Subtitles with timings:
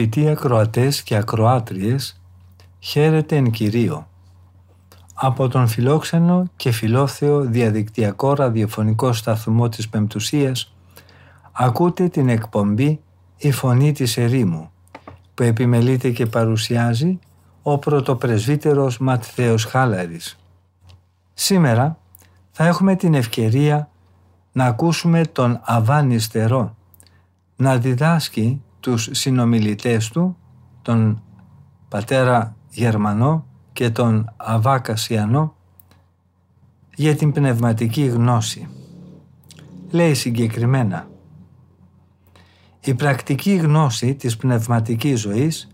[0.00, 2.20] Αγαπητοί ακροατές και ακροάτριες,
[2.78, 4.08] χαίρετε εν Κυρίω.
[5.14, 10.74] Από τον φιλόξενο και φιλόθεο διαδικτυακό ραδιοφωνικό σταθμό της Πεμπτουσίας
[11.52, 13.00] ακούτε την εκπομπή
[13.36, 14.70] «Η Φωνή της Ερήμου»
[15.34, 17.18] που επιμελείται και παρουσιάζει
[17.62, 20.38] ο πρωτοπρεσβύτερος Ματθαίος Χάλαρης.
[21.34, 21.98] Σήμερα
[22.50, 23.90] θα έχουμε την ευκαιρία
[24.52, 26.76] να ακούσουμε τον Αβάνι Στερό
[27.56, 30.36] να διδάσκει τους συνομιλητές του,
[30.82, 31.22] τον
[31.88, 35.54] πατέρα Γερμανό και τον Αβάκασιανό,
[36.94, 38.68] για την πνευματική γνώση.
[39.90, 41.08] Λέει συγκεκριμένα
[42.80, 45.68] «Η πρακτική γνώση της πνευματικής ζωής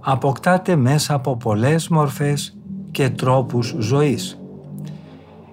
[0.00, 2.56] αποκτάται μέσα από πολλές μορφές
[2.90, 4.38] και τρόπους ζωής.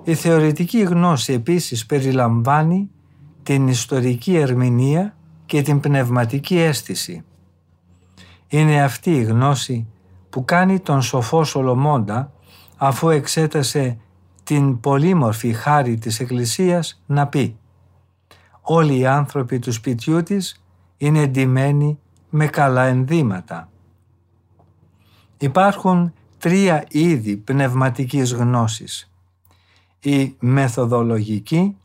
[0.03, 2.89] Η θεωρητική γνώση επίσης περιλαμβάνει
[3.43, 5.15] την ιστορική ερμηνεία
[5.45, 7.23] και την πνευματική αίσθηση.
[8.47, 9.87] Είναι αυτή η γνώση
[10.29, 12.31] που κάνει τον σοφό Σολομώντα
[12.77, 13.97] αφού εξέτασε
[14.43, 17.57] την πολύμορφη χάρη της Εκκλησίας να πει
[18.61, 20.63] «Όλοι οι άνθρωποι του σπιτιού της
[20.97, 21.99] είναι εντυμένοι
[22.29, 23.69] με καλά ενδύματα».
[25.37, 29.11] Υπάρχουν τρία είδη πνευματικής γνώσης.
[29.99, 31.77] Η μεθοδολογική,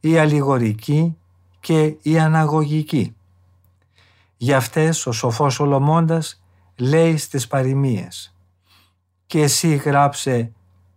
[0.00, 1.16] η αλληγορική
[1.60, 3.16] και η αναγωγική.
[4.36, 6.42] Για αυτές ο σοφός Σολομώντας
[6.76, 8.34] λέει στις παροιμίες
[9.26, 10.52] «Και εσύ γράψε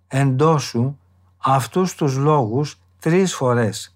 [0.08, 1.00] εντός σου
[1.38, 3.96] αυτούς τους λόγους τρεις φορές,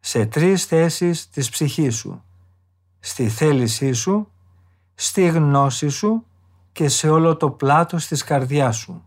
[0.00, 2.22] σε τρεις θέσεις της ψυχής σου,
[3.00, 4.30] στη θέλησή σου,
[4.94, 6.24] στη γνώση σου
[6.72, 9.02] και σε όλο το πλάτος της καρδιάς σου.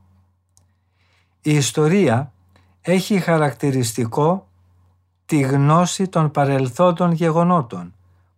[1.42, 2.34] Η ιστορία
[2.82, 4.49] έχει χαρακτηριστικό
[5.30, 7.94] τη γνώση των παρελθόντων γεγονότων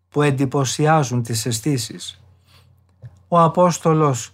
[0.10, 2.24] που εντυπωσιάζουν τις αισθήσεις.
[3.28, 4.34] Ο Απόστολος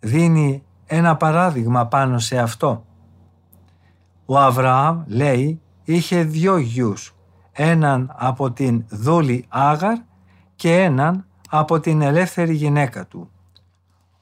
[0.00, 2.84] δίνει ένα παράδειγμα πάνω σε αυτό.
[4.26, 7.14] Ο Αβραάμ λέει είχε δυο γιους,
[7.52, 9.96] έναν από την δούλη Άγαρ
[10.56, 13.30] και έναν από την ελεύθερη γυναίκα του.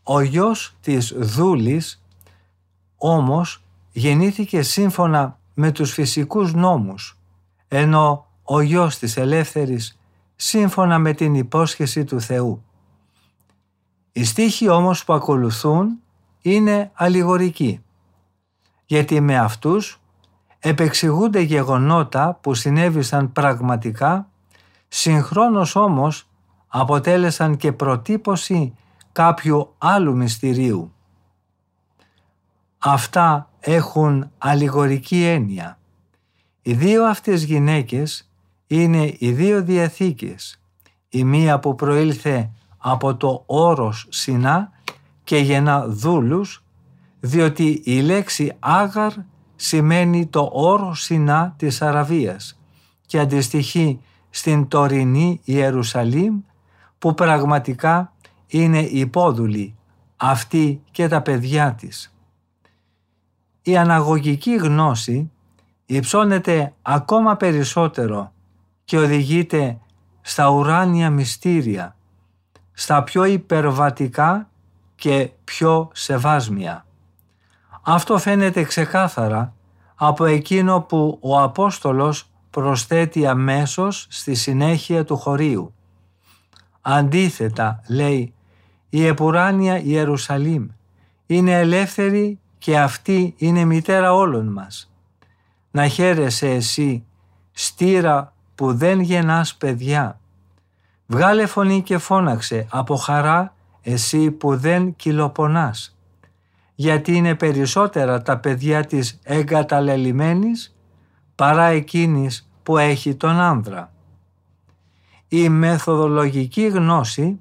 [0.03, 2.03] Ο γιος της δούλης
[2.97, 7.17] όμως γεννήθηκε σύμφωνα με τους φυσικούς νόμους
[7.75, 9.99] ενώ ο γιος της ελεύθερης
[10.37, 12.65] σύμφωνα με την υπόσχεση του Θεού.
[14.13, 15.99] Οι στίχοι όμως που ακολουθούν
[16.43, 17.83] είναι αλληγορικοί,
[18.87, 20.01] γιατί με αυτούς
[20.59, 24.29] επεξηγούνται γεγονότα που συνέβησαν πραγματικά,
[24.89, 26.29] συγχρόνως όμως
[26.69, 28.75] αποτέλεσαν και προτύπωση
[29.13, 30.93] κάποιου άλλου μυστηρίου.
[32.79, 35.77] Αυτά έχουν αλληγορική έννοια
[36.63, 38.31] οι δύο αυτές γυναίκες
[38.67, 40.61] είναι οι δύο διαθήκες.
[41.09, 44.73] Η μία που προήλθε από το όρος Σινά
[45.25, 46.65] και γεννά δούλους,
[47.21, 49.13] διότι η λέξη Άγαρ
[49.57, 52.61] σημαίνει το όρος Σινά της Αραβίας
[53.07, 56.41] και αντιστοιχεί στην τωρινή Ιερουσαλήμ
[56.99, 58.13] που πραγματικά
[58.47, 59.75] είναι υπόδουλη
[60.17, 62.15] αυτή και τα παιδιά της.
[63.63, 65.31] Η αναγωγική γνώση
[65.97, 68.33] υψώνεται ακόμα περισσότερο
[68.85, 69.79] και οδηγείται
[70.21, 71.97] στα ουράνια μυστήρια,
[72.73, 74.49] στα πιο υπερβατικά
[74.95, 76.87] και πιο σεβάσμια.
[77.83, 79.55] Αυτό φαίνεται ξεκάθαρα
[79.95, 85.75] από εκείνο που ο Απόστολος προσθέτει αμέσως στη συνέχεια του χωρίου.
[86.81, 88.35] Αντίθετα, λέει,
[88.89, 90.67] η επουράνια Ιερουσαλήμ
[91.27, 94.92] είναι ελεύθερη και αυτή είναι μητέρα όλων μας
[95.73, 97.05] να χαίρεσαι εσύ,
[97.53, 100.21] στήρα που δεν γεννάς παιδιά.
[101.07, 105.97] Βγάλε φωνή και φώναξε από χαρά εσύ που δεν κυλοπονάς.
[106.75, 110.77] Γιατί είναι περισσότερα τα παιδιά της εγκαταλελειμμένης
[111.35, 113.93] παρά εκείνης που έχει τον άνδρα.
[115.29, 117.41] Η μεθοδολογική γνώση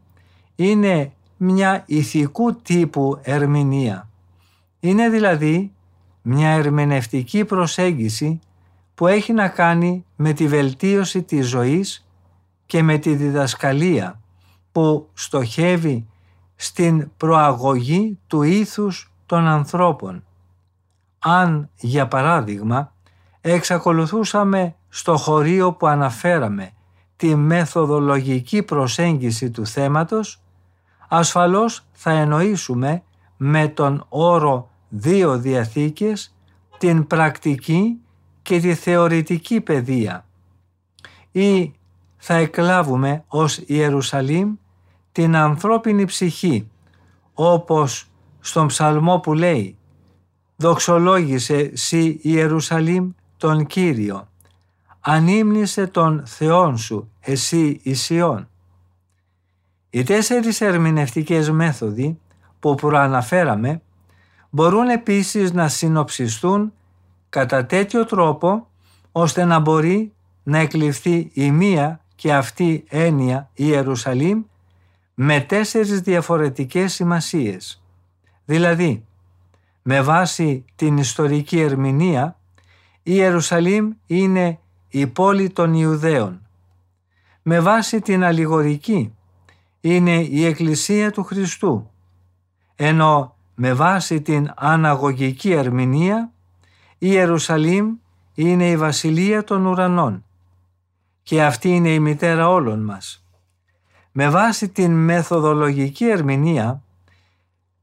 [0.55, 4.09] είναι μια ηθικού τύπου ερμηνεία.
[4.79, 5.71] Είναι δηλαδή
[6.21, 8.39] μια ερμηνευτική προσέγγιση
[8.95, 12.05] που έχει να κάνει με τη βελτίωση της ζωής
[12.65, 14.19] και με τη διδασκαλία
[14.71, 16.07] που στοχεύει
[16.55, 20.23] στην προαγωγή του ήθους των ανθρώπων.
[21.19, 22.93] Αν, για παράδειγμα,
[23.41, 26.71] εξακολουθούσαμε στο χωρίο που αναφέραμε
[27.15, 30.41] τη μεθοδολογική προσέγγιση του θέματος,
[31.07, 33.03] ασφαλώς θα εννοήσουμε
[33.37, 36.35] με τον όρο δύο διαθήκες
[36.77, 37.99] την πρακτική
[38.41, 40.25] και τη θεωρητική παιδεία
[41.31, 41.73] ή
[42.17, 44.55] θα εκλάβουμε ως Ιερουσαλήμ
[45.11, 46.69] την ανθρώπινη ψυχή
[47.33, 48.09] όπως
[48.39, 49.77] στον ψαλμό που λέει
[50.55, 54.27] «Δοξολόγησε σύ Ιερουσαλήμ τον Κύριο,
[54.99, 58.49] ανήμνησε τον Θεόν σου εσύ Ισιών».
[59.89, 62.19] Οι τέσσερις ερμηνευτικές μέθοδοι
[62.59, 63.81] που προαναφέραμε
[64.51, 66.73] μπορούν επίσης να συνοψιστούν
[67.29, 68.67] κατά τέτοιο τρόπο
[69.11, 70.13] ώστε να μπορεί
[70.43, 74.43] να εκλειφθεί η μία και αυτή έννοια Ιερουσαλήμ
[75.13, 77.83] με τέσσερις διαφορετικές σημασίες.
[78.45, 79.05] Δηλαδή,
[79.81, 82.35] με βάση την ιστορική ερμηνεία,
[83.03, 84.59] η Ιερουσαλήμ είναι
[84.89, 86.41] η πόλη των Ιουδαίων.
[87.41, 89.15] Με βάση την αλληγορική,
[89.81, 91.89] είναι η Εκκλησία του Χριστού,
[92.75, 96.31] ενώ με βάση την αναγωγική ερμηνεία,
[96.97, 97.95] η Ιερουσαλήμ
[98.33, 100.23] είναι η Βασιλεία των Ουρανών
[101.23, 103.25] και αυτή είναι η μητέρα όλων μας.
[104.11, 106.83] Με βάση την μεθοδολογική ερμηνεία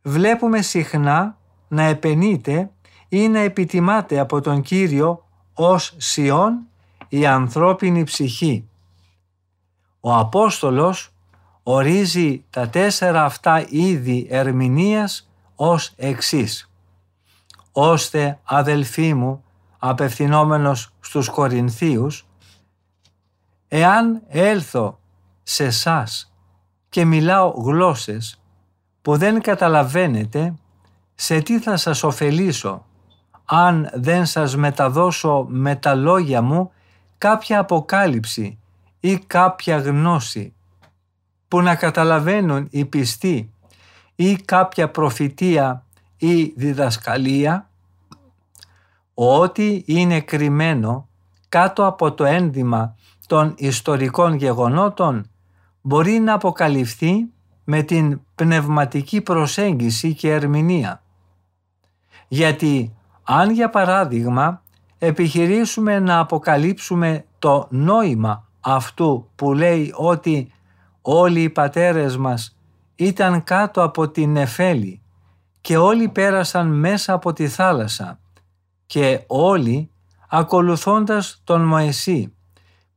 [0.02, 1.38] βλέπουμε συχνά
[1.68, 2.70] να επενείται
[3.08, 5.24] ή να επιτιμάται από τον Κύριο
[5.54, 6.58] ως Σιών
[7.08, 8.68] η ανθρώπινη ψυχή.
[10.00, 11.12] Ο Απόστολος
[11.62, 15.27] ορίζει τα τέσσερα αυτά είδη ερμηνείας
[15.60, 16.70] ως εξής.
[17.72, 19.44] «Ώστε αδελφοί μου,
[19.78, 22.26] απευθυνόμενος στους Κορινθίους,
[23.68, 24.98] εάν έλθω
[25.42, 26.06] σε εσά
[26.88, 28.40] και μιλάω γλώσσες
[29.02, 30.54] που δεν καταλαβαίνετε,
[31.14, 32.84] σε τι θα σας ωφελήσω
[33.44, 36.70] αν δεν σας μεταδώσω με τα λόγια μου
[37.18, 38.58] κάποια αποκάλυψη
[39.00, 40.54] ή κάποια γνώση
[41.48, 43.52] που να καταλαβαίνουν οι πιστοί
[44.20, 45.84] ή κάποια προφητεία
[46.16, 47.70] ή διδασκαλία,
[49.14, 51.08] ό,τι είναι κρυμμένο
[51.48, 55.30] κάτω από το ένδυμα των ιστορικών γεγονότων
[55.80, 57.26] μπορεί να αποκαλυφθεί
[57.64, 61.02] με την πνευματική προσέγγιση και ερμηνεία.
[62.28, 64.62] Γιατί αν για παράδειγμα
[64.98, 70.52] επιχειρήσουμε να αποκαλύψουμε το νόημα αυτού που λέει ότι
[71.02, 72.57] όλοι οι πατέρες μας
[72.98, 75.02] ήταν κάτω από την Νεφέλη
[75.60, 78.20] και όλοι πέρασαν μέσα από τη θάλασσα
[78.86, 79.90] και όλοι
[80.28, 82.32] ακολουθώντας τον Μωυσή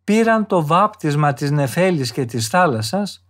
[0.03, 3.25] πήραν το βάπτισμα της νεφέλης και της θάλασσας,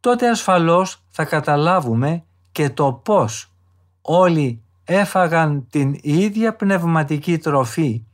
[0.00, 3.52] τότε ασφαλώς θα καταλάβουμε και το πώς
[4.00, 8.04] όλοι έφαγαν την ίδια πνευματική τροφή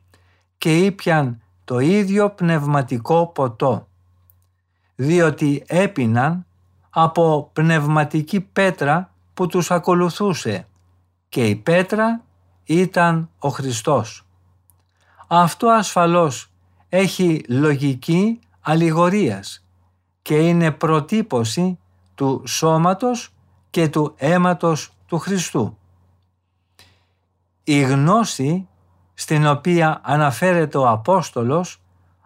[0.59, 3.89] και ήπιαν το ίδιο πνευματικό ποτό,
[4.94, 6.47] διότι έπιναν
[6.94, 10.67] από πνευματική πέτρα που τους ακολουθούσε
[11.29, 12.23] και η πέτρα
[12.65, 14.27] ήταν ο Χριστός.
[15.29, 16.50] Αυτό ασφαλώς
[16.89, 19.65] έχει λογική αλληγορίας
[20.22, 21.79] και είναι προτύπωση
[22.15, 23.32] του σώματος
[23.70, 25.77] και του αίματος του Χριστού.
[27.65, 28.69] Η γνώση
[29.15, 31.81] στην οποία αναφέρεται ο Απόστολος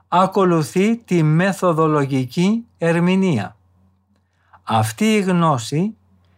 [0.08, 3.56] ακολουθεί τη μεθοδολογική ερμηνεία.
[4.68, 5.96] Αυτή η γνώση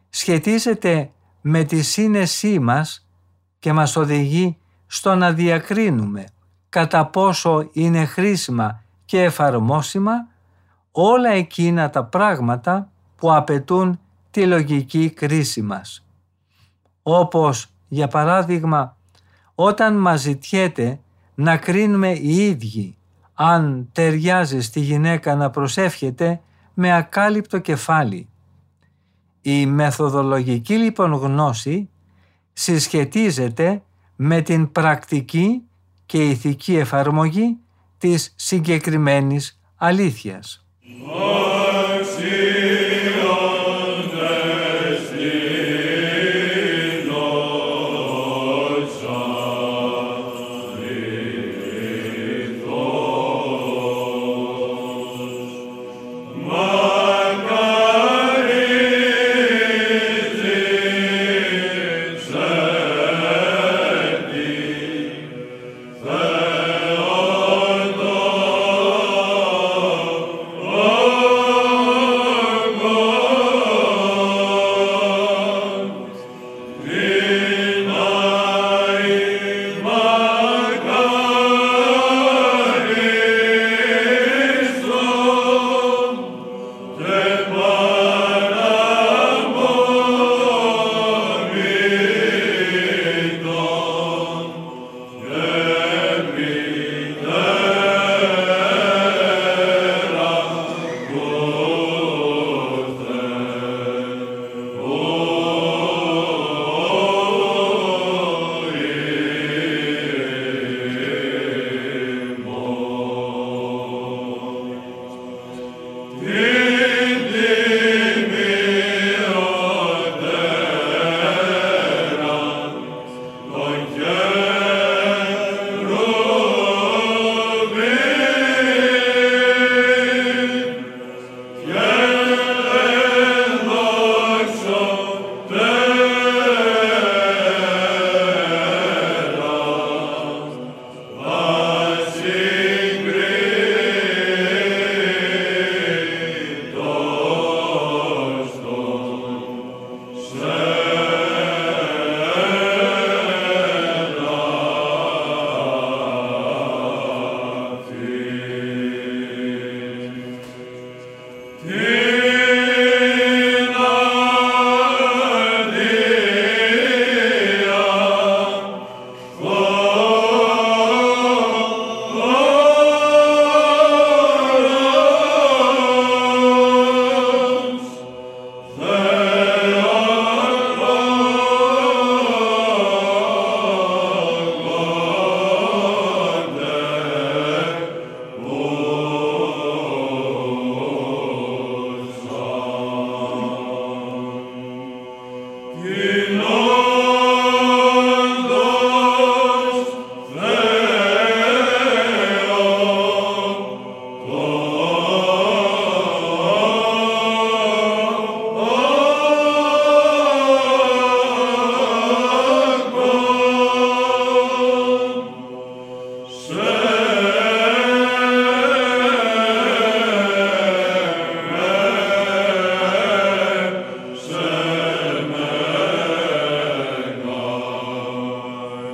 [0.08, 3.08] σχετίζεται με τη σύνεσή μας
[3.58, 4.56] και μας οδηγεί
[4.86, 6.24] στο να διακρίνουμε
[6.68, 10.12] κατά πόσο είναι χρήσιμα και εφαρμόσιμα
[10.90, 16.06] όλα εκείνα τα πράγματα που απαιτούν τη λογική κρίση μας.
[17.02, 18.96] Όπως για παράδειγμα
[19.54, 21.00] όταν μας ζητιέται
[21.34, 22.96] να κρίνουμε οι ίδιοι
[23.34, 26.40] αν ταιριάζει στη γυναίκα να προσεύχεται
[26.80, 28.28] με ακάλυπτο κεφάλι.
[29.40, 31.90] Η μεθοδολογική λοιπόν γνώση
[32.52, 33.82] συσχετίζεται
[34.16, 35.62] με την πρακτική
[36.06, 37.56] και ηθική εφαρμογή
[37.98, 40.66] της συγκεκριμένης αλήθειας.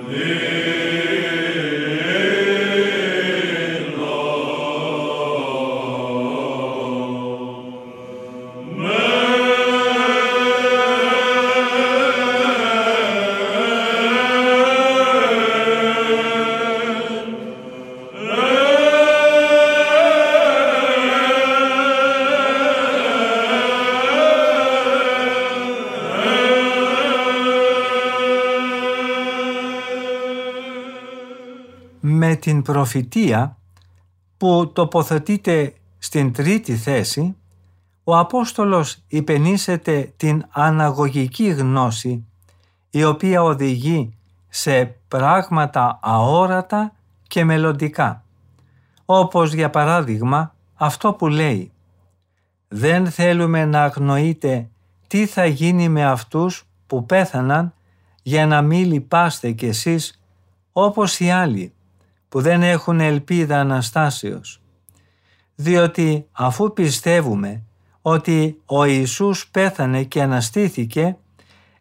[0.06, 0.43] Amen.
[32.64, 33.56] Προφητεία
[34.36, 37.36] που τοποθετείται στην τρίτη θέση,
[38.04, 42.24] ο Απόστολος υπενήσεται την αναγωγική γνώση
[42.90, 44.16] η οποία οδηγεί
[44.48, 46.92] σε πράγματα αόρατα
[47.26, 48.24] και μελλοντικά.
[49.04, 51.72] Όπως για παράδειγμα αυτό που λέει
[52.68, 54.68] «Δεν θέλουμε να αγνοείτε
[55.06, 57.74] τι θα γίνει με αυτούς που πέθαναν
[58.22, 60.20] για να μην λυπάστε κι εσείς
[60.72, 61.72] όπως οι άλλοι
[62.34, 64.60] που δεν έχουν ελπίδα Αναστάσεως.
[65.54, 67.62] Διότι αφού πιστεύουμε
[68.02, 71.16] ότι ο Ιησούς πέθανε και αναστήθηκε,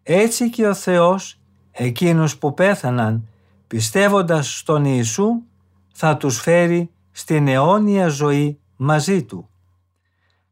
[0.04, 1.40] έτσι και ο Θεός
[1.72, 3.28] εκείνους που πέθαναν
[3.68, 5.30] πιστεύοντας στον Ιησού
[5.94, 9.50] θα τους φέρει στην αιώνια ζωή μαζί Του.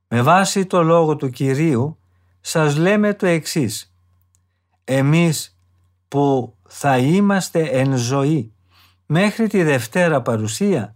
[0.08, 1.98] Με βάση το λόγο του Κυρίου
[2.39, 3.93] σας λέμε το εξής.
[4.84, 5.58] Εμείς
[6.08, 8.50] που θα είμαστε εν ζωή
[9.13, 10.96] μέχρι τη Δευτέρα παρουσία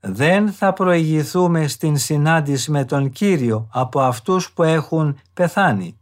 [0.00, 5.98] δεν θα προηγηθούμε στην συνάντηση με τον Κύριο από αυτούς που έχουν πεθάνει.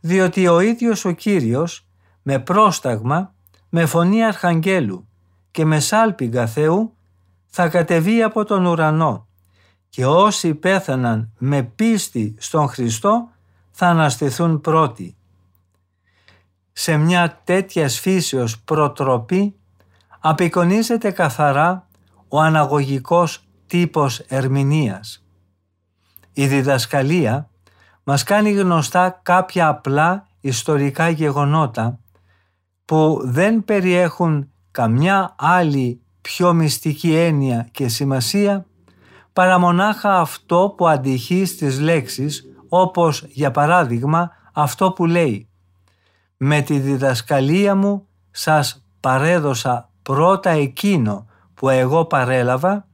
[0.00, 1.86] Διότι ο ίδιος ο Κύριος
[2.22, 3.34] με πρόσταγμα,
[3.68, 5.08] με φωνή αρχαγγέλου
[5.50, 6.96] και με σάλπιγγα Θεού
[7.46, 9.26] θα κατεβεί από τον ουρανό
[9.88, 13.28] και όσοι πέθαναν με πίστη στον Χριστό
[13.70, 15.16] θα αναστηθούν πρώτοι.
[16.72, 19.56] Σε μια τέτοιας φύσεως προτροπή
[20.24, 21.86] απεικονίζεται καθαρά
[22.28, 25.24] ο αναγωγικός τύπος ερμηνείας.
[26.32, 27.48] Η διδασκαλία
[28.02, 31.98] μας κάνει γνωστά κάποια απλά ιστορικά γεγονότα
[32.84, 38.66] που δεν περιέχουν καμιά άλλη πιο μυστική έννοια και σημασία
[39.32, 45.48] παρά μονάχα αυτό που αντιχεί στις λέξεις όπως για παράδειγμα αυτό που λέει
[46.36, 52.86] «Με τη διδασκαλία μου σας παρέδωσα πρώτα εκείνο που εγώ παρέλαβα,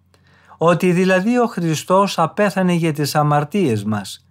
[0.58, 4.26] ότι δηλαδή ο Χριστός απέθανε για τις αμαρτίες μας,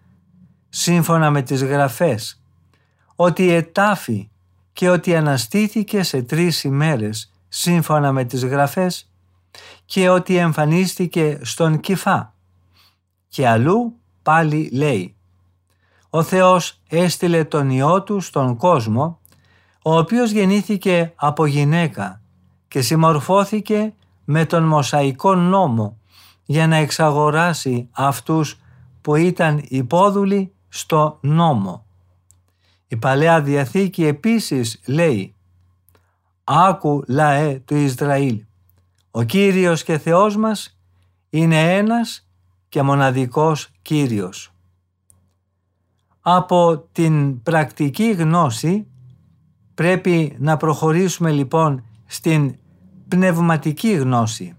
[0.69, 2.41] σύμφωνα με τις γραφές,
[3.15, 4.29] ότι ετάφη
[4.73, 9.09] και ότι αναστήθηκε σε τρεις ημέρες, σύμφωνα με τις γραφές,
[9.85, 12.33] και ότι εμφανίστηκε στον Κυφά.
[13.27, 15.15] Και αλλού πάλι λέει
[16.09, 19.19] «Ο Θεός έστειλε τον Υιό Του στον κόσμο,
[19.81, 22.21] ο οποίος γεννήθηκε από γυναίκα
[22.67, 23.93] και συμμορφώθηκε
[24.25, 25.97] με τον Μοσαϊκό νόμο
[26.45, 28.59] για να εξαγοράσει αυτούς
[29.01, 31.85] που ήταν υπόδουλοι στο νόμο.
[32.87, 35.35] Η Παλαιά Διαθήκη επίσης λέει
[36.43, 38.43] «Άκου λαέ του Ισραήλ,
[39.11, 40.77] ο Κύριος και Θεός μας
[41.29, 42.27] είναι ένας
[42.69, 44.51] και μοναδικός Κύριος».
[46.21, 48.87] Από την πρακτική γνώση
[49.73, 52.55] πρέπει να προχωρήσουμε λοιπόν στην
[53.07, 54.55] πνευματική γνώση.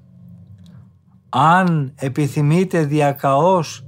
[1.28, 3.84] Αν επιθυμείτε διακαώς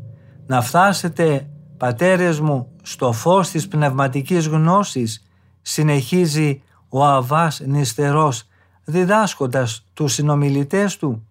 [0.47, 5.27] να φτάσετε πατέρες μου στο φως της πνευματικής γνώσης
[5.63, 8.49] συνεχίζει ο Αβάς Νηστερός
[8.85, 11.27] διδάσκοντας τους συνομιλητές του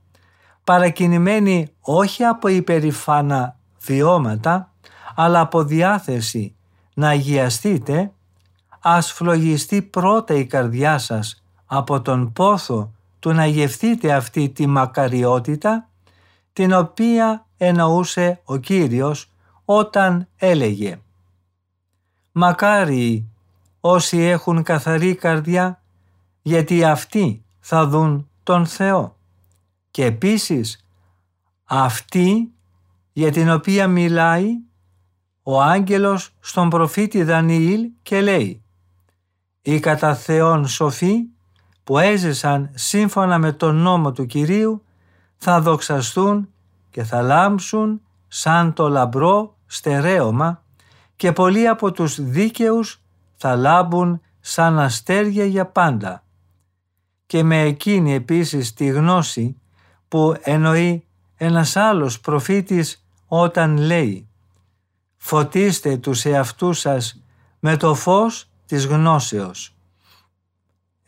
[0.64, 4.74] παρακινημένοι όχι από υπερηφάνα βιώματα
[5.16, 6.56] αλλά από διάθεση
[6.94, 8.12] να αγιαστείτε
[8.80, 11.39] ας φλογιστεί πρώτα η καρδιά σας
[11.72, 15.90] από τον πόθο του να γευτείτε αυτή τη μακαριότητα
[16.54, 19.32] την οποία εννοούσε ο Κύριος
[19.66, 21.00] όταν έλεγε
[22.32, 23.30] «Μακάριοι
[23.80, 25.82] όσοι έχουν καθαρή καρδιά
[26.42, 29.16] γιατί αυτοί θα δουν τον Θεό»
[29.92, 30.86] και επίσης
[31.64, 32.52] αυτή
[33.14, 34.48] για την οποία μιλάει
[35.44, 38.62] ο άγγελος στον προφήτη Δανιήλ και λέει
[39.62, 41.28] «Οι κατά Θεόν σοφοί
[41.90, 44.84] που έζησαν σύμφωνα με τον νόμο του Κυρίου
[45.38, 46.50] θα δοξαστούν
[46.90, 50.64] και θα λάμψουν σαν το λαμπρό στερέωμα
[51.16, 53.02] και πολλοί από τους δίκαιους
[53.36, 56.24] θα λάμπουν σαν αστέρια για πάντα.
[57.26, 59.62] Και με εκείνη επίσης τη γνώση
[60.08, 64.28] που εννοεί ένας άλλος προφήτης όταν λέει
[65.18, 67.24] «Φωτίστε τους εαυτούς σας
[67.60, 69.79] με το φως της γνώσεως».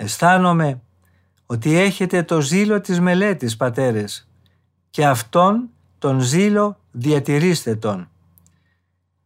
[0.04, 0.82] Αισθάνομαι
[1.46, 4.30] ότι έχετε το ζήλο της μελέτης, πατέρες,
[4.90, 8.10] και αυτόν τον ζήλο διατηρήστε τον.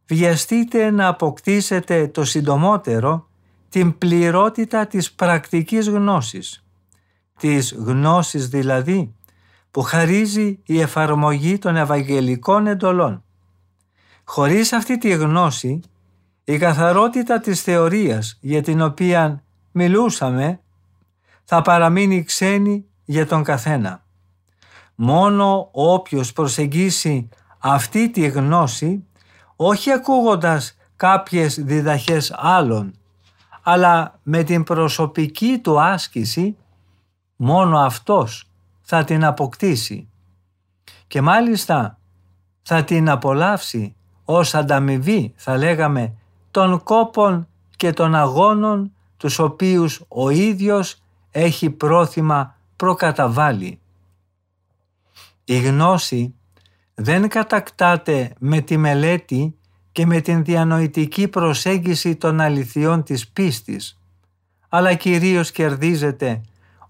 [0.06, 3.28] Βιαστείτε να αποκτήσετε το συντομότερο
[3.70, 6.64] την πληρότητα της πρακτικής γνώσης,
[7.38, 9.14] της γνώσης δηλαδή
[9.72, 13.24] που χαρίζει η εφαρμογή των Ευαγγελικών εντολών.
[14.24, 15.80] Χωρίς αυτή τη γνώση,
[16.44, 20.60] η καθαρότητα της θεωρίας για την οποία μιλούσαμε
[21.46, 24.04] θα παραμείνει ξένη για τον καθένα.
[24.96, 27.30] Μόνο όποιος προσεγγίσει
[27.60, 29.06] αυτή τη γνώση,
[29.56, 32.94] όχι ακούγοντας κάποιες διδαχές άλλων,
[33.62, 36.58] αλλά με την προσωπική του άσκηση,
[37.36, 38.50] μόνο αυτός
[38.82, 40.10] θα την αποκτήσει.
[41.08, 41.98] Και μάλιστα
[42.62, 46.14] θα την απολαύσει ως ανταμοιβή, θα λέγαμε,
[46.52, 51.02] των κόπων και των αγώνων τους οποίους ο ίδιος
[51.38, 53.80] έχει πρόθυμα προκαταβάλει.
[55.44, 56.36] Η γνώση
[56.96, 59.56] δεν κατακτάται με τη μελέτη
[59.92, 64.00] και με την διανοητική προσέγγιση των αληθιών της πίστης,
[64.70, 66.42] αλλά κυρίως κερδίζεται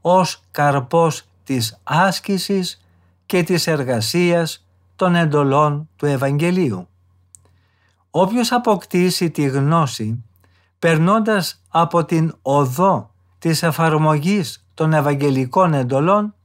[0.01, 2.85] ως καρπός της άσκησης
[3.25, 6.87] και της εργασίας των εντολών του Ευαγγελίου.
[8.09, 10.23] Όποιος αποκτήσει τη γνώση,
[10.79, 13.14] περνώντας από την οδό
[13.45, 16.35] της εφαρμογής των Ευαγγελικών εντολών,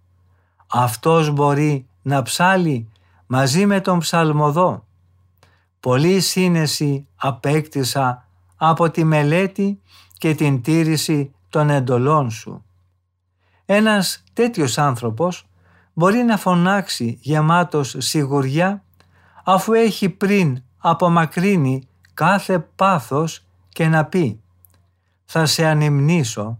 [0.66, 2.88] αυτός μπορεί να ψάλει
[3.26, 4.86] μαζί με τον ψαλμοδό.
[5.80, 9.80] Πολύ σύνεση απέκτησα από τη μελέτη
[10.18, 12.64] και την τήρηση των εντολών σου.
[13.66, 15.46] Ένας τέτοιος άνθρωπος
[15.92, 18.84] μπορεί να φωνάξει γεμάτος σιγουριά
[19.44, 24.40] αφού έχει πριν απομακρύνει κάθε πάθος και να πει
[25.24, 26.58] «Θα σε ανυμνήσω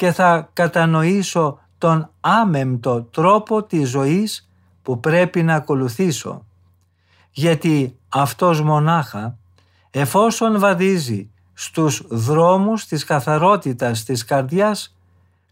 [0.00, 4.50] και θα κατανοήσω τον άμεμπτο τρόπο της ζωής
[4.82, 6.44] που πρέπει να ακολουθήσω.
[7.30, 9.36] Γιατί αυτός μονάχα,
[9.90, 14.96] εφόσον βαδίζει στους δρόμους της καθαρότητας της καρδιάς,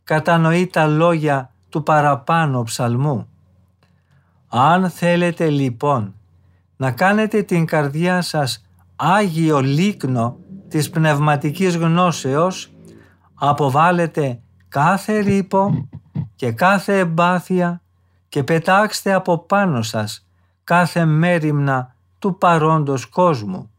[0.05, 3.29] κατανοεί τα λόγια του παραπάνω ψαλμού.
[4.49, 6.15] Αν θέλετε λοιπόν
[6.77, 8.65] να κάνετε την καρδιά σας
[8.97, 10.37] άγιο λίκνο
[10.69, 12.73] της πνευματικής γνώσεως,
[13.39, 15.89] αποβάλλετε κάθε ρήπο
[16.37, 17.83] και κάθε εμπάθεια
[18.29, 20.27] και πετάξτε από πάνω σας
[20.65, 23.71] κάθε μέρημνα του παρόντος κόσμου.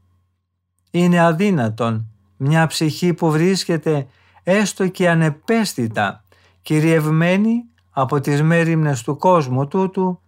[0.92, 4.08] Είναι αδύνατον μια ψυχή που βρίσκεται
[4.44, 6.24] έστω και ανεπαίσθητα
[6.62, 10.20] κυριευμένη από τις μέρημνες του κόσμου τούτου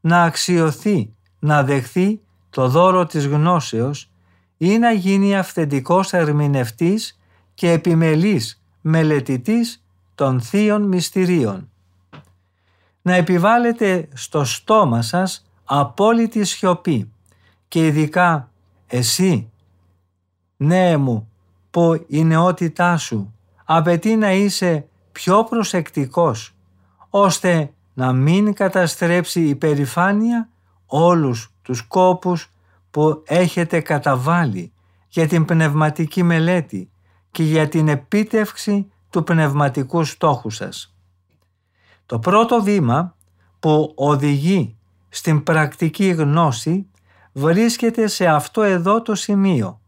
[0.00, 4.10] να αξιωθεί, να δεχθεί το δώρο της γνώσεως
[4.56, 7.18] ή να γίνει αυθεντικός ερμηνευτής
[7.54, 11.70] και επιμελής μελετητής των θείων μυστηρίων.
[13.02, 17.12] Να επιβάλλετε στο στόμα σας απόλυτη σιωπή
[17.68, 18.50] και ειδικά
[18.86, 19.50] εσύ,
[20.56, 21.30] νέε μου,
[21.70, 26.54] που η νεότητά σου απαιτεί να είσαι πιο προσεκτικός
[27.10, 30.48] ώστε να μην καταστρέψει η περηφάνεια
[30.86, 32.52] όλους τους κόπους
[32.90, 34.72] που έχετε καταβάλει
[35.08, 36.89] για την πνευματική μελέτη
[37.30, 40.94] και για την επίτευξη του πνευματικού στόχου σας.
[42.06, 43.16] Το πρώτο βήμα
[43.60, 44.76] που οδηγεί
[45.08, 46.86] στην πρακτική γνώση
[47.32, 49.80] βρίσκεται σε αυτό εδώ το σημείο.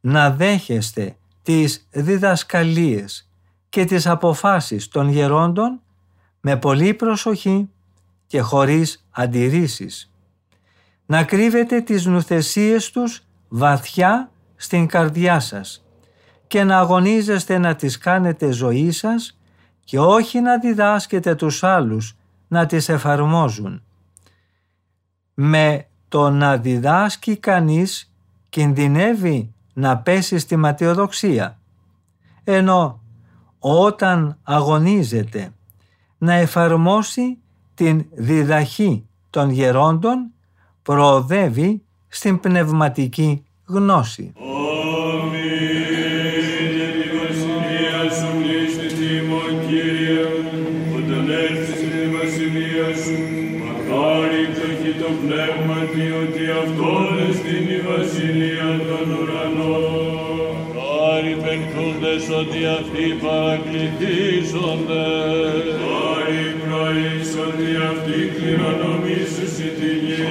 [0.00, 3.30] Να δέχεστε τις διδασκαλίες
[3.68, 5.80] και τις αποφάσεις των γερόντων
[6.40, 7.68] με πολύ προσοχή
[8.26, 10.12] και χωρίς αντιρρήσεις.
[11.06, 15.85] Να κρύβετε τις νουθεσίες τους βαθιά στην καρδιά σας
[16.46, 19.38] και να αγωνίζεστε να τις κάνετε ζωή σας
[19.84, 22.16] και όχι να διδάσκετε τους άλλους
[22.48, 23.82] να τις εφαρμόζουν.
[25.34, 28.12] Με το να διδάσκει κανείς
[28.48, 31.58] κινδυνεύει να πέσει στη ματιοδοξία,
[32.44, 33.00] ενώ
[33.58, 35.52] όταν αγωνίζεται
[36.18, 37.38] να εφαρμόσει
[37.74, 40.30] την διδαχή των γερόντων
[40.82, 44.32] προοδεύει στην πνευματική γνώση.
[62.40, 65.06] Ότι αυτοί παρακληθίζονται.
[65.84, 70.24] Χάρη πρωίς ότι αυτοί κληρονομήσουσι τη γη.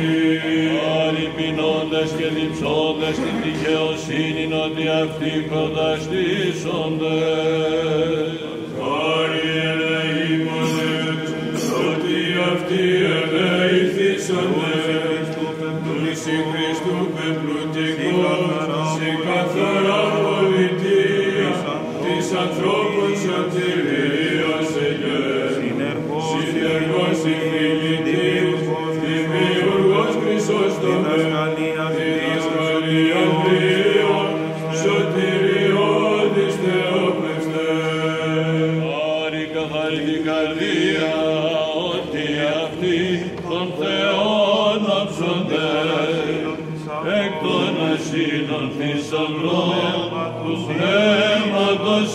[0.77, 7.17] Χάρη πεινώντες και διψώντες την δικαιοσύνη ότι αυτοί προταστήσονται.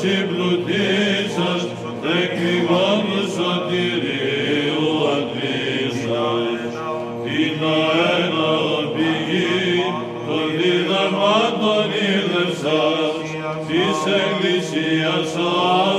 [0.00, 1.62] συμπλουτίσας,
[2.02, 6.72] δε κοιμάμαι σωτηρίου αντίσας.
[7.24, 8.50] Την αένα
[8.94, 9.50] πηγή
[10.26, 13.14] των διδαγμάτων είδευσας,
[13.68, 15.89] της εκκλησίας σας,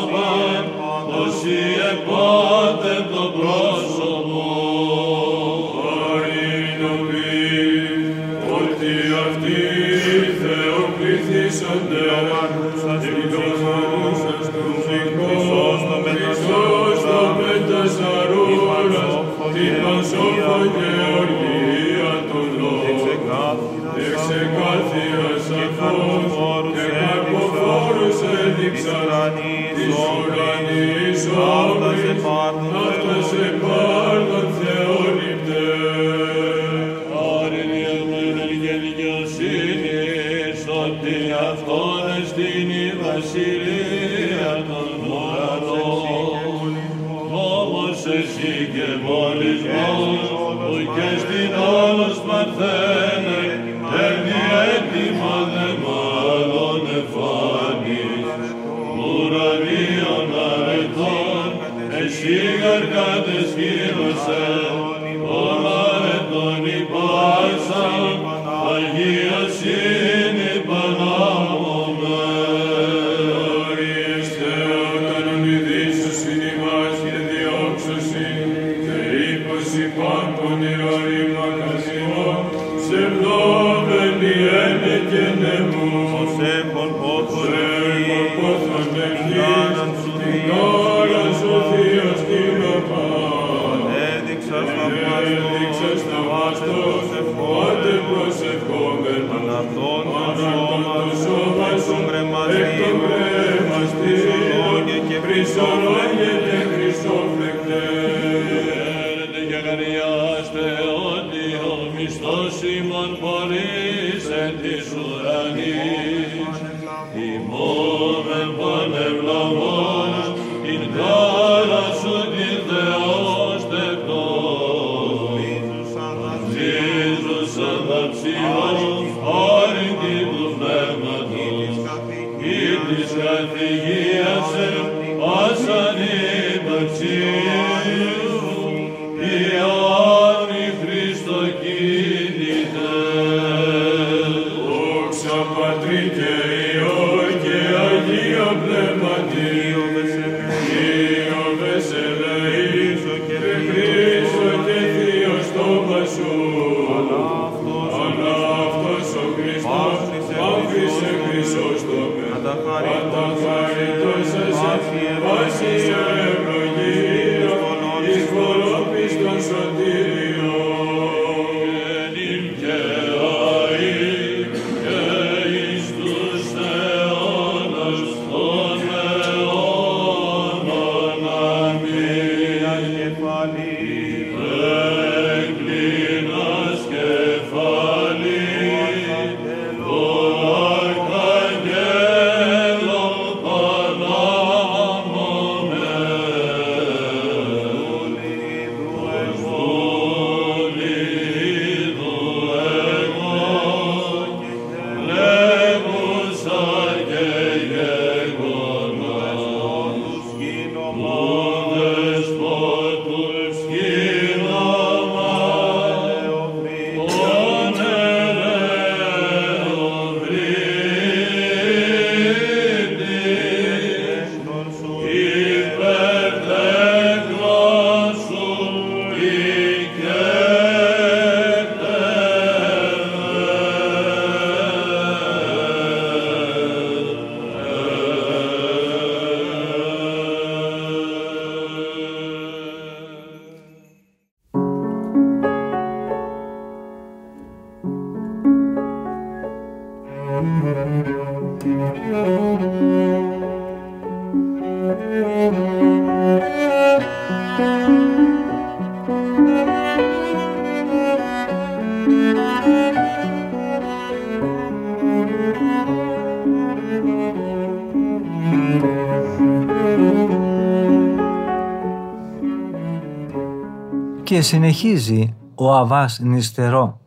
[274.41, 276.99] Και συνεχίζει ο Αβάς Νηστερό.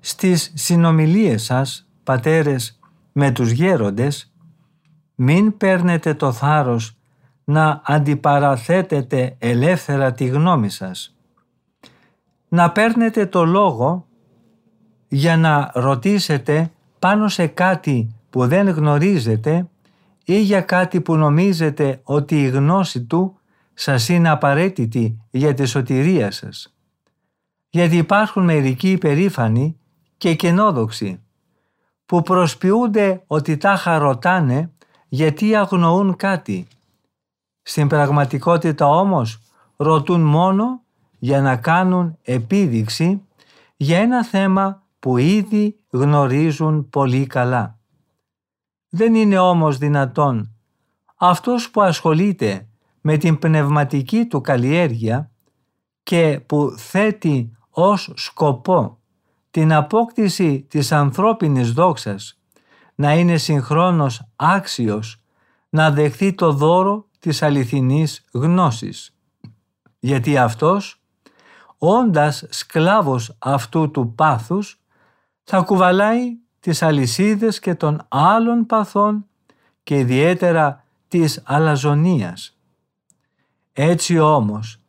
[0.00, 2.78] Στις συνομιλίες σας, πατέρες,
[3.12, 4.32] με τους γέροντες,
[5.14, 6.96] μην παίρνετε το θάρρος
[7.44, 11.16] να αντιπαραθέτετε ελεύθερα τη γνώμη σας.
[12.48, 14.06] Να παίρνετε το λόγο
[15.08, 19.68] για να ρωτήσετε πάνω σε κάτι που δεν γνωρίζετε
[20.24, 23.37] ή για κάτι που νομίζετε ότι η γνώση του
[23.80, 26.74] σας είναι απαραίτητη για τη σωτηρία σας.
[27.70, 29.78] Γιατί υπάρχουν μερικοί υπερήφανοι
[30.16, 31.22] και κενόδοξοι
[32.06, 34.70] που προσποιούνται ότι τα χαροτάνε
[35.08, 36.66] γιατί αγνοούν κάτι.
[37.62, 39.40] Στην πραγματικότητα όμως
[39.76, 40.82] ρωτούν μόνο
[41.18, 43.22] για να κάνουν επίδειξη
[43.76, 47.78] για ένα θέμα που ήδη γνωρίζουν πολύ καλά.
[48.88, 50.52] Δεν είναι όμως δυνατόν
[51.16, 52.67] αυτός που ασχολείται
[53.10, 55.30] με την πνευματική του καλλιέργεια
[56.02, 58.98] και που θέτει ως σκοπό
[59.50, 62.38] την απόκτηση της ανθρώπινης δόξας
[62.94, 65.22] να είναι συγχρόνως άξιος
[65.68, 69.14] να δεχθεί το δώρο της αληθινής γνώσης.
[69.98, 71.02] Γιατί αυτός,
[71.78, 74.80] όντας σκλάβος αυτού του πάθους,
[75.44, 79.26] θα κουβαλάει τις αλυσίδες και των άλλων παθών
[79.82, 82.57] και ιδιαίτερα της αλαζονίας.
[83.80, 84.80] Έτσι όμως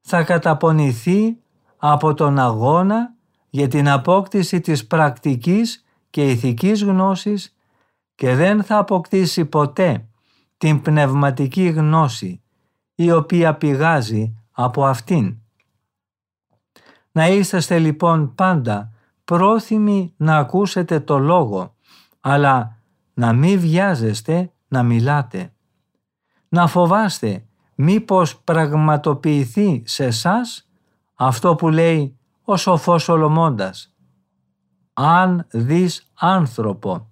[0.00, 1.36] θα καταπονηθεί
[1.76, 3.14] από τον αγώνα
[3.50, 7.56] για την απόκτηση της πρακτικής και ηθικής γνώσης
[8.14, 10.08] και δεν θα αποκτήσει ποτέ
[10.56, 12.42] την πνευματική γνώση
[12.94, 15.36] η οποία πηγάζει από αυτήν.
[17.12, 18.92] Να είσαστε λοιπόν πάντα
[19.24, 21.74] πρόθυμοι να ακούσετε το λόγο,
[22.20, 22.78] αλλά
[23.14, 25.52] να μην βιάζεστε να μιλάτε.
[26.48, 27.46] Να φοβάστε
[27.76, 30.68] μήπως πραγματοποιηθεί σε εσάς
[31.14, 33.94] αυτό που λέει ο σοφός Σολομώντας.
[34.92, 37.10] Αν δεις άνθρωπο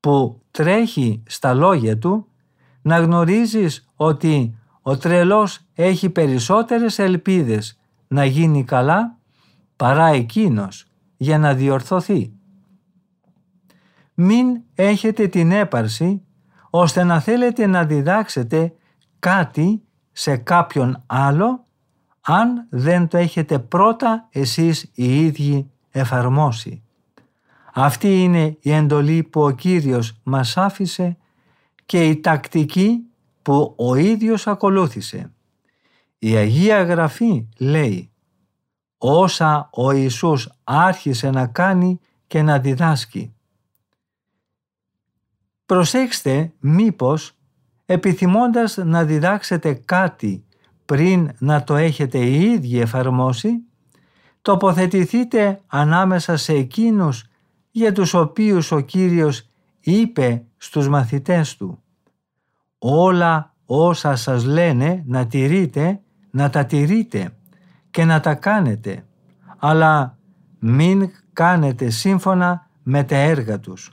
[0.00, 2.26] που τρέχει στα λόγια του,
[2.82, 9.16] να γνωρίζεις ότι ο τρελός έχει περισσότερες ελπίδες να γίνει καλά
[9.76, 12.32] παρά εκείνος για να διορθωθεί.
[14.14, 16.22] Μην έχετε την έπαρση
[16.70, 18.72] ώστε να θέλετε να διδάξετε
[19.18, 21.64] κάτι σε κάποιον άλλο
[22.20, 26.82] αν δεν το έχετε πρώτα εσείς οι ίδιοι εφαρμόσει.
[27.72, 31.16] Αυτή είναι η εντολή που ο Κύριος μας άφησε
[31.86, 33.06] και η τακτική
[33.42, 35.32] που ο ίδιος ακολούθησε.
[36.18, 38.10] Η Αγία Γραφή λέει
[38.98, 43.34] όσα ο Ιησούς άρχισε να κάνει και να διδάσκει.
[45.66, 47.32] Προσέξτε μήπως
[47.92, 50.44] επιθυμώντας να διδάξετε κάτι
[50.84, 53.50] πριν να το έχετε οι ίδιοι εφαρμόσει,
[54.42, 57.24] τοποθετηθείτε ανάμεσα σε εκείνους
[57.70, 59.48] για τους οποίους ο Κύριος
[59.80, 61.82] είπε στους μαθητές Του.
[62.78, 66.00] «Όλα όσα σας λένε να τηρείτε,
[66.30, 67.30] να τα τηρείτε
[67.90, 69.04] και να τα κάνετε,
[69.58, 70.18] αλλά
[70.58, 73.92] μην κάνετε σύμφωνα με τα έργα τους,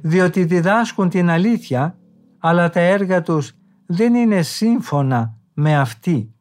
[0.00, 1.94] διότι διδάσκουν την αλήθεια,
[2.40, 3.52] αλλά τα έργα τους
[3.86, 6.34] δεν είναι σύμφωνα με αυτή,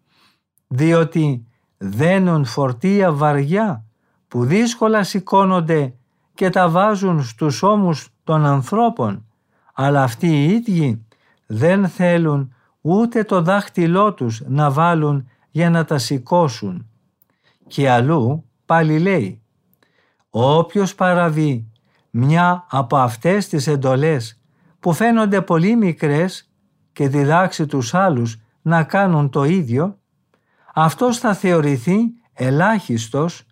[0.67, 1.45] διότι
[1.77, 3.85] δένουν φορτία βαριά
[4.27, 5.93] που δύσκολα σηκώνονται
[6.33, 9.25] και τα βάζουν στους ώμους των ανθρώπων,
[9.73, 11.05] αλλά αυτοί οι ίδιοι
[11.45, 16.89] δεν θέλουν ούτε το δάχτυλό τους να βάλουν για να τα σηκώσουν.
[17.67, 19.41] Και αλλού πάλι λέει
[20.29, 21.67] «Όποιος παραβεί
[22.09, 24.38] μια από αυτές τις εντολές
[24.79, 26.49] που φαίνονται πολύ μικρές
[26.93, 29.97] και διδάξει τους άλλους να κάνουν το ίδιο,
[30.73, 31.97] αυτός θα θεωρηθεί
[32.33, 33.43] ελάχιστος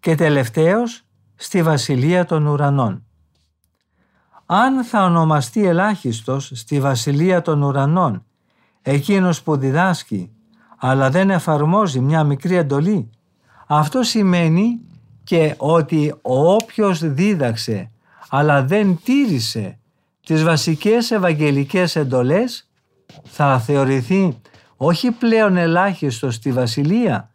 [0.00, 1.02] και τελευταίος
[1.34, 3.04] στη Βασιλεία των Ουρανών.
[4.46, 8.24] Αν θα ονομαστεί ελάχιστος στη Βασιλεία των Ουρανών
[8.82, 10.30] εκείνος που διδάσκει
[10.76, 13.10] αλλά δεν εφαρμόζει μια μικρή εντολή,
[13.66, 14.80] αυτό σημαίνει
[15.24, 17.90] και ότι ο όποιος δίδαξε
[18.28, 19.78] αλλά δεν τήρησε
[20.26, 22.70] τις βασικές ευαγγελικές εντολές
[23.24, 24.38] θα θεωρηθεί
[24.76, 27.30] όχι πλέον ελάχιστος στη βασιλεία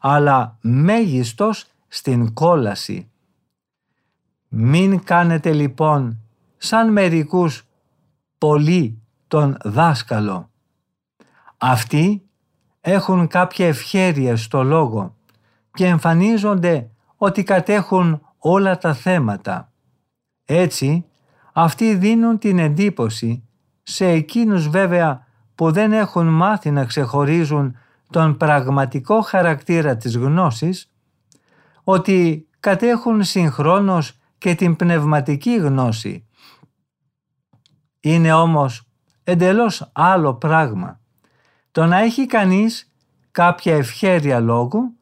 [0.00, 3.10] αλλά μέγιστος στην κόλαση.
[4.48, 6.18] Μην κάνετε λοιπόν
[6.56, 7.66] σαν μερικούς
[8.38, 10.50] πολύ τον δάσκαλο.
[11.56, 12.22] Αυτοί
[12.80, 15.14] έχουν κάποια ευχέρεια στο λόγο
[15.72, 19.72] και εμφανίζονται ότι κατέχουν όλα τα θέματα.
[20.44, 21.04] Έτσι,
[21.58, 23.48] αυτοί δίνουν την εντύπωση
[23.82, 27.76] σε εκείνους βέβαια που δεν έχουν μάθει να ξεχωρίζουν
[28.10, 30.92] τον πραγματικό χαρακτήρα της γνώσης
[31.84, 36.26] ότι κατέχουν συγχρόνως και την πνευματική γνώση.
[38.00, 38.88] Είναι όμως
[39.24, 41.00] εντελώς άλλο πράγμα.
[41.70, 42.92] Το να έχει κανείς
[43.30, 44.96] κάποια ευχέρεια λόγου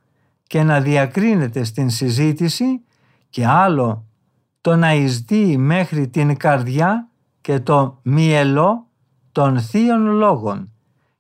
[0.47, 2.85] και να διακρίνεται στην συζήτηση
[3.31, 4.04] και άλλο
[4.65, 7.09] το να εισδύει μέχρι την καρδιά
[7.41, 8.87] και το μυελό
[9.33, 10.73] των θείων λόγων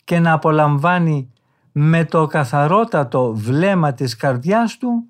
[0.04, 1.32] και να απολαμβάνει
[1.72, 5.04] με το καθαρότατο βλέμμα της καρδιάς του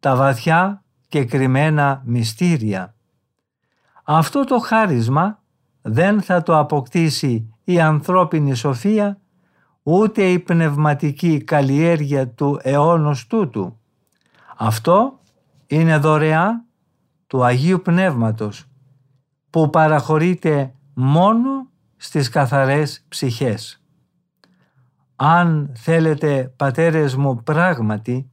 [0.00, 2.94] τα βαθιά και κρυμμένα μυστήρια.
[4.04, 5.42] Αυτό το χάρισμα
[5.82, 9.18] δεν θα το αποκτήσει η ανθρώπινη σοφία
[9.82, 13.78] ούτε η πνευματική καλλιέργεια του αιώνος τούτου.
[14.56, 15.18] Αυτό
[15.66, 16.66] είναι δωρεά
[17.28, 18.64] του Αγίου Πνεύματος
[19.50, 23.82] που παραχωρείται μόνο στις καθαρές ψυχές.
[25.16, 28.30] Αν θέλετε πατέρες μου πράγματι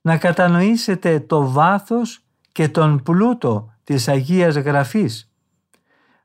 [0.00, 5.32] να κατανοήσετε το βάθος και τον πλούτο της Αγίας Γραφής,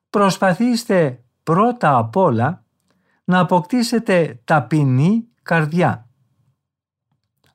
[0.10, 2.64] προσπαθήστε πρώτα απ' όλα
[3.24, 6.08] να αποκτήσετε ταπεινή καρδιά.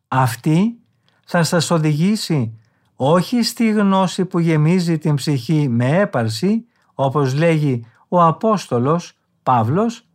[0.08, 0.78] Αυτή
[1.26, 2.58] θα σας οδηγήσει
[2.96, 10.08] όχι στη γνώση που γεμίζει την ψυχή με έπαρση, όπως λέγει ο Απόστολος Παύλος,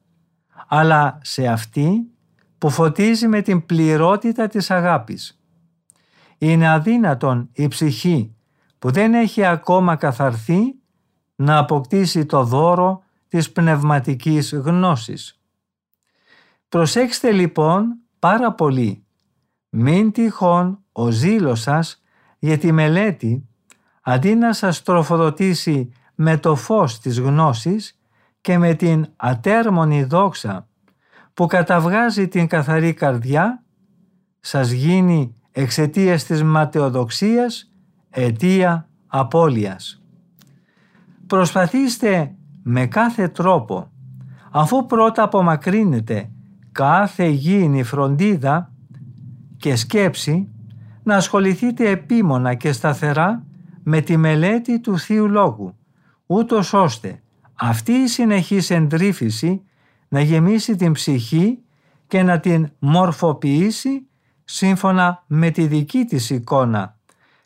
[0.68, 2.12] αλλά σε αυτή
[2.58, 5.42] που φωτίζει με την πληρότητα της αγάπης.
[6.38, 8.36] Είναι αδύνατον η ψυχή
[8.80, 10.76] που δεν έχει ακόμα καθαρθεί
[11.36, 15.42] να αποκτήσει το δώρο της πνευματικής γνώσης.
[16.70, 19.04] Προσέξτε λοιπόν πάρα πολύ.
[19.70, 21.99] Μην τυχόν ο ζήλος σας
[22.40, 23.48] για τη μελέτη
[24.02, 28.00] αντί να σας τροφοδοτήσει με το φως της γνώσης
[28.42, 30.68] και με την ατέρμονη δόξα
[31.34, 33.64] που καταβγάζει την καθαρή καρδιά
[34.40, 37.72] σας γίνει εξαιτίας της ματαιοδοξίας
[38.10, 40.02] αιτία απώλειας.
[41.28, 43.92] Προσπαθήστε με κάθε τρόπο
[44.52, 46.30] αφού πρώτα απομακρύνετε
[46.72, 48.72] κάθε γήινη φροντίδα
[49.58, 50.50] και σκέψη
[51.04, 53.43] να ασχοληθείτε επίμονα και σταθερά
[53.84, 55.76] με τη μελέτη του Θείου Λόγου,
[56.26, 57.22] ούτως ώστε
[57.54, 59.62] αυτή η συνεχής εντρίφηση
[60.08, 61.60] να γεμίσει την ψυχή
[62.08, 64.08] και να την μορφοποιήσει
[64.43, 66.97] σύμφωνα με τη δική της εικόνα,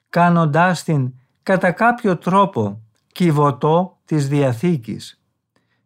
[0.09, 2.81] κάνοντάς την κατά κάποιο τρόπο
[3.11, 5.21] κυβωτό της Διαθήκης.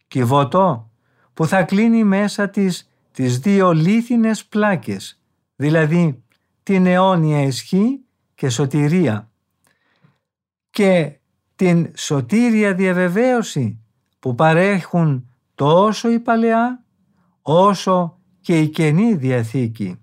[0.07, 0.89] Κυβωτό
[1.34, 5.22] που θα κλείνει μέσα της τις δύο λίθινες πλάκες,
[5.55, 6.24] δηλαδή
[6.68, 7.99] την αιώνια ισχύ
[8.36, 9.32] και σωτηρία
[10.70, 11.20] και
[11.55, 13.80] την σωτήρια διαβεβαίωση
[14.20, 16.84] που παρέχουν τόσο η Παλαιά
[17.41, 19.99] όσο και η Καινή Διαθήκη.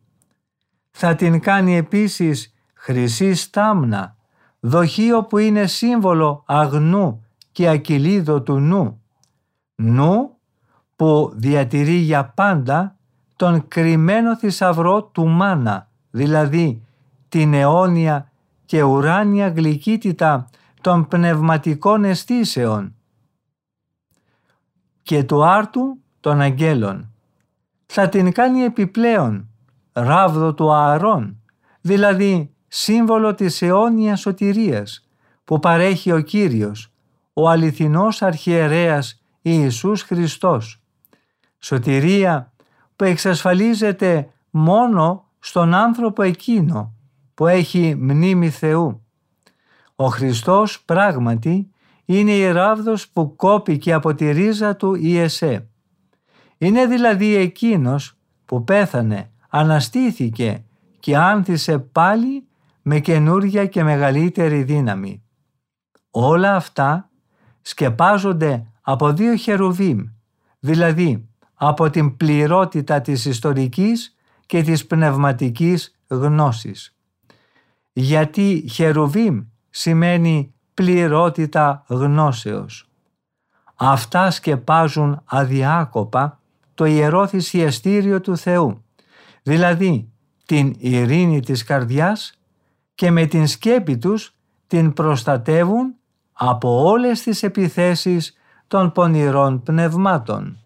[0.91, 4.17] Θα την κάνει επίσης χρυσή στάμνα,
[4.61, 9.03] δοχείο που είναι σύμβολο αγνού και ακυλίδο του νου.
[9.75, 10.37] Νου
[10.97, 12.97] που διατηρεί για πάντα
[13.37, 16.83] τον κρυμμένο θησαυρό του μάνα, δηλαδή
[17.29, 18.31] την αιώνια
[18.65, 20.49] και ουράνια γλυκύτητα
[20.81, 22.95] των πνευματικών αισθήσεων
[25.03, 27.13] και του άρτου των αγγέλων.
[27.87, 29.49] Θα την κάνει επιπλέον
[29.93, 31.43] ράβδο του ααρών,
[31.81, 35.09] δηλαδή σύμβολο της αιώνιας σωτηρίας
[35.45, 36.93] που παρέχει ο Κύριος,
[37.33, 40.83] ο αληθινός αρχιερέας Ιησούς Χριστός.
[41.59, 42.53] Σωτηρία
[42.97, 46.95] που εξασφαλίζεται μόνο στον άνθρωπο εκείνο
[47.35, 49.07] που έχει μνήμη Θεού.
[49.97, 51.71] Ο Χριστός πράγματι
[52.05, 55.69] είναι η ράβδος που κόπηκε από τη ρίζα του η ΕΣΕ.
[56.59, 60.65] Είναι δηλαδή εκείνος που πέθανε, αναστήθηκε
[61.01, 62.47] και άνθησε πάλι
[62.83, 65.23] με καινούρια και μεγαλύτερη δύναμη.
[66.11, 67.11] Όλα αυτά
[67.63, 70.05] σκεπάζονται από δύο χερουβίμ,
[70.59, 74.15] δηλαδή από την πληρότητα της ιστορικής
[74.47, 76.97] και της πνευματικής γνώσης.
[77.93, 79.41] Γιατί χερουβίμ
[79.71, 82.89] σημαίνει πληρότητα γνώσεως.
[83.75, 86.41] Αυτά σκεπάζουν αδιάκοπα
[86.75, 88.85] το ιερό θυσιαστήριο του Θεού,
[89.43, 90.09] δηλαδή
[90.47, 92.39] την ειρήνη της καρδιάς
[92.95, 94.35] και με την σκέπη τους
[94.67, 95.95] την προστατεύουν
[96.33, 100.59] από όλες τις επιθέσεις των πονηρών πνευμάτων.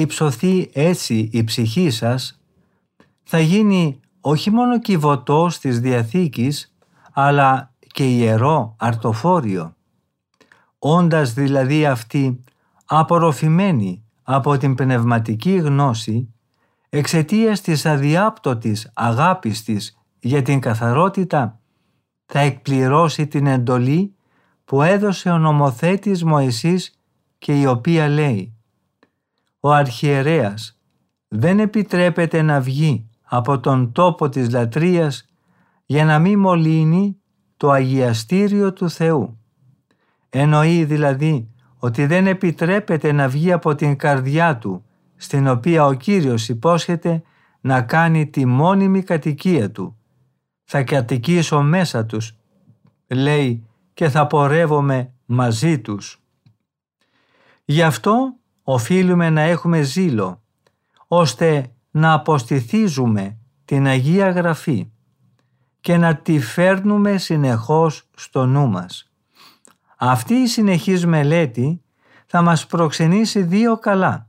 [0.00, 2.40] Υψωθεί έτσι η ψυχή σας,
[3.22, 6.74] θα γίνει όχι μόνο κυβωτός της Διαθήκης,
[7.12, 9.74] αλλά και ιερό αρτοφόριο.
[10.78, 12.44] Όντας δηλαδή αυτή
[12.84, 16.34] απορροφημένη από την πνευματική γνώση,
[16.88, 21.60] εξαιτίας της αδιάπτωτης αγάπης της για την καθαρότητα,
[22.26, 24.14] θα εκπληρώσει την εντολή
[24.64, 27.00] που έδωσε ο νομοθέτης Μωυσής
[27.38, 28.54] και η οποία λέει
[29.60, 30.80] «Ο αρχιερέας
[31.28, 35.28] δεν επιτρέπεται να βγει από τον τόπο της λατρείας
[35.86, 37.20] για να μην μολύνει
[37.56, 39.38] το αγιαστήριο του Θεού».
[40.28, 44.84] Εννοεί δηλαδή ότι δεν επιτρέπεται να βγει από την καρδιά του
[45.16, 47.22] στην οποία ο Κύριος υπόσχεται
[47.60, 49.96] να κάνει τη μόνιμη κατοικία του.
[50.64, 52.36] Θα κατοικήσω μέσα τους,
[53.06, 56.22] λέει, και θα πορεύομαι μαζί τους.
[57.64, 60.42] Γι' αυτό οφείλουμε να έχουμε ζήλο,
[61.06, 64.90] ώστε να αποστηθίζουμε την Αγία Γραφή
[65.80, 69.12] και να τη φέρνουμε συνεχώς στο νου μας.
[69.96, 71.82] Αυτή η συνεχής μελέτη
[72.26, 74.28] θα μας προξενήσει δύο καλά.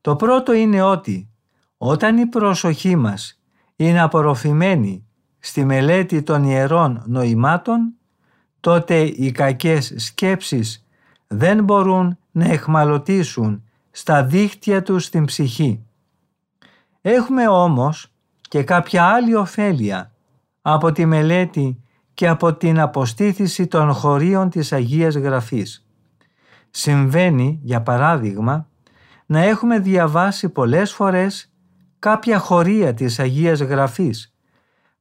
[0.00, 1.30] Το πρώτο είναι ότι
[1.76, 3.42] όταν η προσοχή μας
[3.76, 5.06] είναι απορροφημένη
[5.38, 7.94] στη μελέτη των ιερών νοημάτων,
[8.60, 10.86] τότε οι κακές σκέψεις
[11.26, 15.86] δεν μπορούν να εχμαλωτήσουν στα δίχτυα τους στην ψυχή.
[17.00, 20.12] Έχουμε όμως και κάποια άλλη ωφέλεια
[20.62, 21.82] από τη μελέτη
[22.14, 25.86] και από την αποστήθηση των χωρίων της Αγίας Γραφής.
[26.70, 28.68] Συμβαίνει, για παράδειγμα,
[29.26, 31.52] να έχουμε διαβάσει πολλές φορές
[31.98, 34.34] κάποια χωρία της Αγίας Γραφής,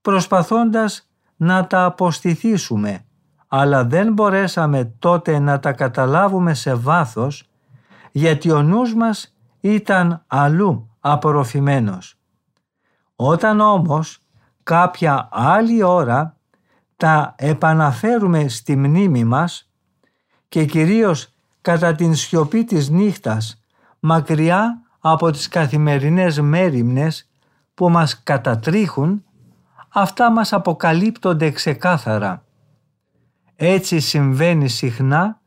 [0.01, 3.05] προσπαθώντας να τα αποστηθήσουμε,
[3.53, 7.49] αλλά δεν μπορέσαμε τότε να τα καταλάβουμε σε βάθος,
[8.11, 12.17] γιατί ο νους μας ήταν αλλού απορροφημένος.
[13.15, 14.19] Όταν όμως
[14.63, 16.37] κάποια άλλη ώρα
[16.97, 19.69] τα επαναφέρουμε στη μνήμη μας
[20.49, 23.63] και κυρίως κατά την σιωπή της νύχτας
[23.99, 27.29] μακριά από τις καθημερινές μέριμνες
[27.73, 29.23] που μας κατατρίχουν
[29.89, 32.43] αυτά μας αποκαλύπτονται ξεκάθαρα.
[33.63, 35.41] Έτσι συμβαίνει συχνά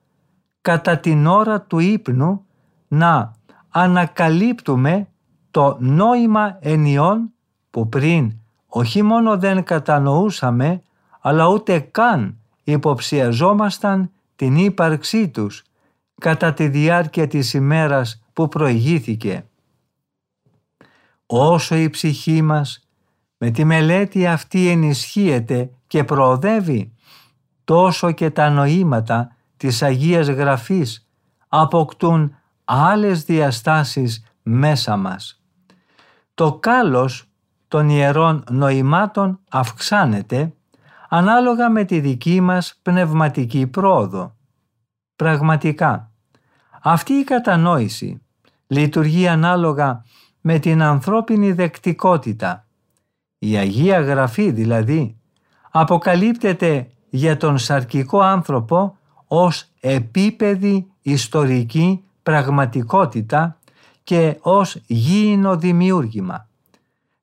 [0.61, 2.47] κατά την ώρα του ύπνου
[2.89, 3.33] να
[3.69, 5.09] ανακαλύπτουμε
[5.51, 7.33] το νόημα ενιών
[7.71, 8.33] που πριν
[8.67, 10.83] όχι μόνο δεν κατανοούσαμε
[11.21, 15.62] αλλά ούτε καν υποψιαζόμασταν την ύπαρξή τους
[16.21, 19.45] κατά τη διάρκεια της ημέρας που προηγήθηκε.
[21.27, 22.89] Όσο η ψυχή μας
[23.39, 26.94] με τη μελέτη αυτή ενισχύεται και προοδεύει,
[27.65, 31.09] τόσο και τα νοήματα της Αγίας Γραφής
[31.49, 35.43] αποκτούν άλλες διαστάσεις μέσα μας.
[36.35, 37.29] Το κάλος
[37.69, 40.55] των ιερών νοημάτων αυξάνεται
[41.09, 44.37] ανάλογα με τη δική μας πνευματική πρόοδο.
[45.17, 46.11] Πραγματικά,
[46.83, 48.23] αυτή η κατανόηση
[48.67, 50.05] λειτουργεί ανάλογα
[50.41, 52.67] με την ανθρώπινη δεκτικότητα.
[53.39, 55.21] Η Αγία Γραφή δηλαδή
[55.71, 58.97] αποκαλύπτεται για τον σαρκικό άνθρωπο
[59.27, 63.59] ως επίπεδη ιστορική πραγματικότητα
[64.05, 66.49] και ως γήινο δημιούργημα.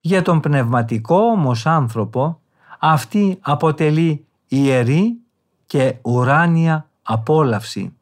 [0.02, 2.40] Για τον πνευματικό όμως άνθρωπο
[2.80, 5.18] αυτή αποτελεί ιερή
[5.66, 7.98] και ουράνια απόλαυση.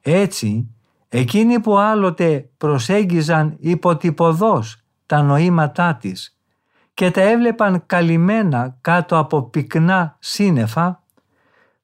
[0.00, 0.74] Έτσι,
[1.08, 6.35] εκείνοι που άλλοτε προσέγγιζαν υποτυπωδώς τα νοήματά της
[6.96, 11.02] και τα έβλεπαν καλυμμένα κάτω από πυκνά σύννεφα,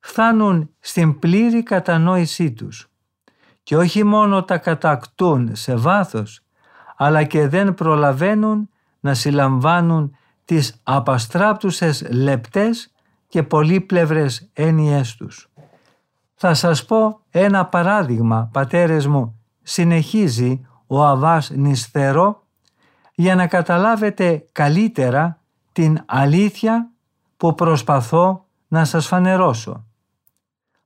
[0.00, 2.90] φτάνουν στην πλήρη κατανόησή τους
[3.62, 6.40] και όχι μόνο τα κατακτούν σε βάθος,
[6.96, 8.68] αλλά και δεν προλαβαίνουν
[9.00, 12.92] να συλλαμβάνουν τις απαστράπτουσες λεπτές
[13.28, 15.50] και πολύπλευρες έννοιές τους.
[16.34, 22.41] Θα σας πω ένα παράδειγμα, πατέρες μου, συνεχίζει ο Αβάς Νησθερό
[23.14, 25.40] για να καταλάβετε καλύτερα
[25.72, 26.90] την αλήθεια
[27.36, 29.84] που προσπαθώ να σας φανερώσω.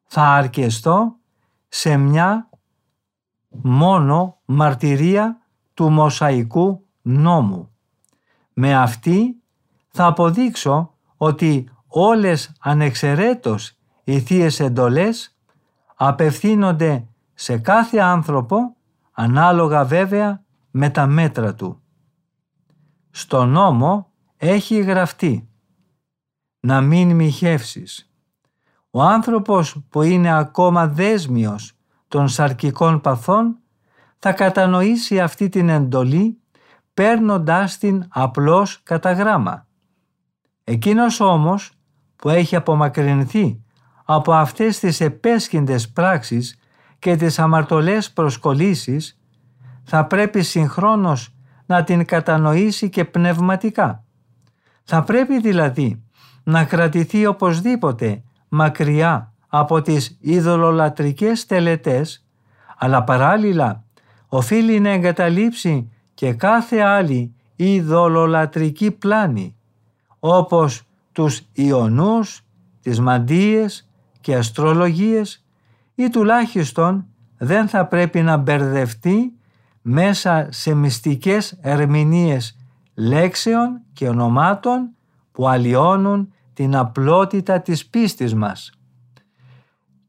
[0.05, 1.17] Θα αρκεστώ
[1.69, 2.49] σε μια
[3.49, 5.41] μόνο μαρτυρία
[5.75, 7.71] του Μοσαϊκού νόμου.
[8.53, 9.43] Με αυτή
[9.89, 15.37] θα αποδείξω ότι όλες ανεξαιρέτως οι θείες εντολές
[15.95, 18.77] απευθύνονται σε κάθε άνθρωπο
[19.13, 21.81] ανάλογα βέβαια με τα μέτρα του.
[23.19, 25.49] Στο νόμο έχει γραφτεί
[26.61, 28.11] να μην μοιχεύσεις.
[28.91, 31.73] Ο άνθρωπος που είναι ακόμα δέσμιος
[32.09, 33.59] των σαρκικών παθών
[34.19, 36.41] θα κατανοήσει αυτή την εντολή
[36.95, 39.67] παίρνοντάς την απλώς κατά γράμμα.
[40.65, 41.73] Εκείνος όμως
[42.17, 43.63] που έχει απομακρυνθεί
[44.05, 46.59] από αυτές τις επέσχυντες πράξεις
[46.99, 49.19] και τις αμαρτωλές προσκολήσεις
[49.85, 51.36] θα πρέπει συγχρόνως
[51.67, 54.05] να την κατανοήσει και πνευματικά.
[54.85, 56.03] Θα πρέπει δηλαδή
[56.43, 62.27] να κρατηθεί οπωσδήποτε μακριά από τις ειδωλολατρικές τελετές,
[62.79, 63.85] αλλά παράλληλα
[64.29, 69.57] οφείλει να εγκαταλείψει και κάθε άλλη ειδωλολατρική πλάνη,
[70.19, 72.41] όπως τους ιονούς,
[72.83, 73.89] τις μαντίες
[74.21, 75.45] και αστρολογίες
[75.95, 77.07] ή τουλάχιστον
[77.39, 79.33] δεν θα πρέπει να μπερδευτεί
[79.89, 82.57] μέσα σε μυστικές ερμηνείες
[82.95, 84.91] λέξεων και ονομάτων
[85.33, 88.71] που αλλοιώνουν την απλότητα της πίστης μας.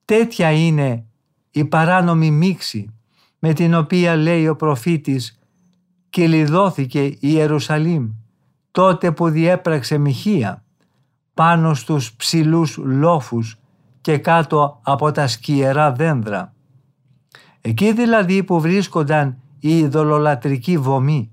[0.05, 1.05] Τέτοια είναι
[1.51, 2.95] η παράνομη μίξη
[3.39, 5.39] με την οποία λέει ο προφήτης
[6.09, 8.09] «Κυλιδώθηκε η Ιερουσαλήμ
[8.71, 10.63] τότε που διέπραξε μοιχεία
[11.33, 13.57] πάνω στους ψηλούς λόφους
[14.01, 16.53] και κάτω από τα σκιερά δένδρα.
[17.61, 21.31] Εκεί δηλαδή που βρίσκονταν η ειδωλολατρική βωμή.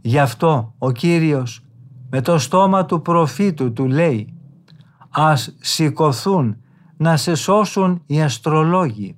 [0.00, 1.62] Γι' αυτό ο Κύριος
[2.10, 4.34] με το στόμα του προφήτου του λέει
[5.10, 6.56] «Ας σηκωθούν
[6.96, 9.16] να σε σώσουν οι αστρολόγοι,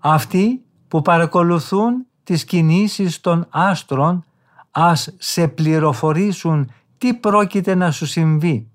[0.00, 4.24] αυτοί που παρακολουθούν τις κινήσεις των άστρων
[4.70, 8.70] ας σε πληροφορήσουν τι πρόκειται να σου συμβεί.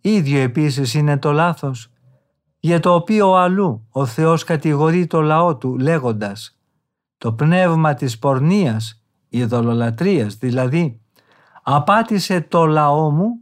[0.00, 1.90] Ίδιο επίσης είναι το λάθος
[2.60, 6.57] για το οποίο αλλού ο Θεός κατηγορεί το λαό του λέγοντας
[7.18, 11.00] «Το πνεύμα της πορνείας, η ειδωλολατρίας δηλαδή,
[11.62, 13.40] απάτησε το λαό μου,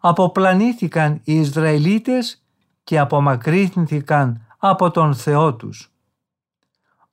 [0.00, 2.44] αποπλανήθηκαν οι Ισραηλίτες
[2.84, 5.92] και απομακρύνθηκαν από τον Θεό τους.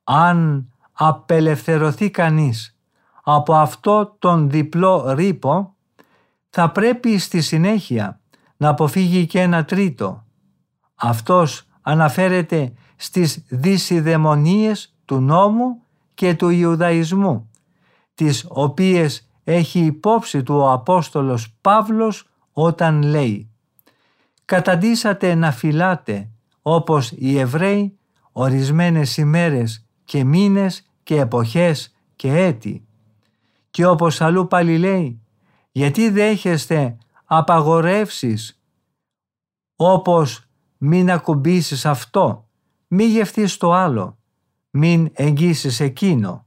[0.04, 2.78] Αν απελευθερωθεί κανείς
[3.22, 5.74] από αυτό τον διπλό ρήπο,
[6.50, 8.20] θα πρέπει στη συνέχεια
[8.56, 10.24] να αποφύγει και ένα τρίτο.
[10.94, 15.82] Αυτός αναφέρεται στις δυσιδαιμονίες του νόμου
[16.22, 17.50] και του Ιουδαϊσμού,
[18.14, 23.50] τις οποίες έχει υπόψη του ο Απόστολος Παύλος όταν λέει
[24.44, 26.30] «Καταντήσατε να φυλάτε
[26.62, 27.98] όπως οι Εβραίοι
[28.32, 32.86] ορισμένες ημέρες και μήνες και εποχές και έτη».
[33.70, 35.20] Και όπως αλλού πάλι λέει
[35.72, 38.62] «Γιατί δέχεστε απαγορεύσεις
[39.76, 40.44] όπως
[40.78, 42.48] μην ακουμπήσεις αυτό,
[42.86, 44.16] μη γευτείς το άλλο,
[44.74, 46.46] μην εγγύσεις εκείνο».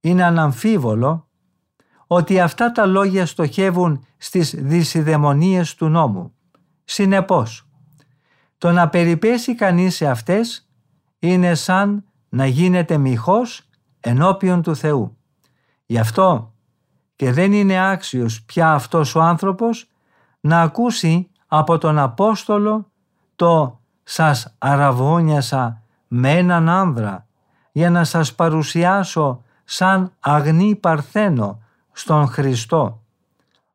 [0.00, 1.28] Είναι αναμφίβολο
[2.06, 6.34] ότι αυτά τα λόγια στοχεύουν στις δυσιδαιμονίες του νόμου.
[6.84, 7.68] Συνεπώς,
[8.58, 10.70] το να περιπέσει κανείς σε αυτές
[11.18, 13.68] είναι σαν να γίνεται μοιχός
[14.00, 15.16] ενώπιον του Θεού.
[15.86, 16.54] Γι' αυτό
[17.16, 19.90] και δεν είναι άξιος πια αυτός ο άνθρωπος
[20.40, 22.90] να ακούσει από τον Απόστολο
[23.36, 25.82] το «σας αραβώνιασα
[26.18, 27.26] με έναν άνδρα
[27.72, 31.62] για να σας παρουσιάσω σαν αγνή παρθένο
[31.92, 33.02] στον Χριστό.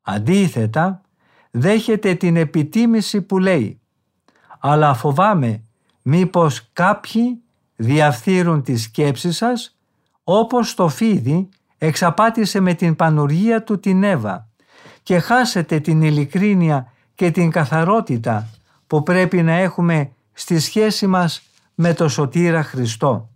[0.01, 1.01] Αντίθετα,
[1.51, 3.79] δέχεται την επιτίμηση που λέει
[4.59, 5.63] «Αλλά φοβάμαι
[6.01, 7.41] μήπως κάποιοι
[7.75, 9.77] διαφθείρουν τις σκέψεις σας
[10.23, 14.47] όπως το φίδι εξαπάτησε με την πανουργία του την Εύα
[15.03, 18.49] και χάσετε την ειλικρίνεια και την καθαρότητα
[18.87, 21.41] που πρέπει να έχουμε στη σχέση μας
[21.83, 23.29] με το Σωτήρα Χριστό.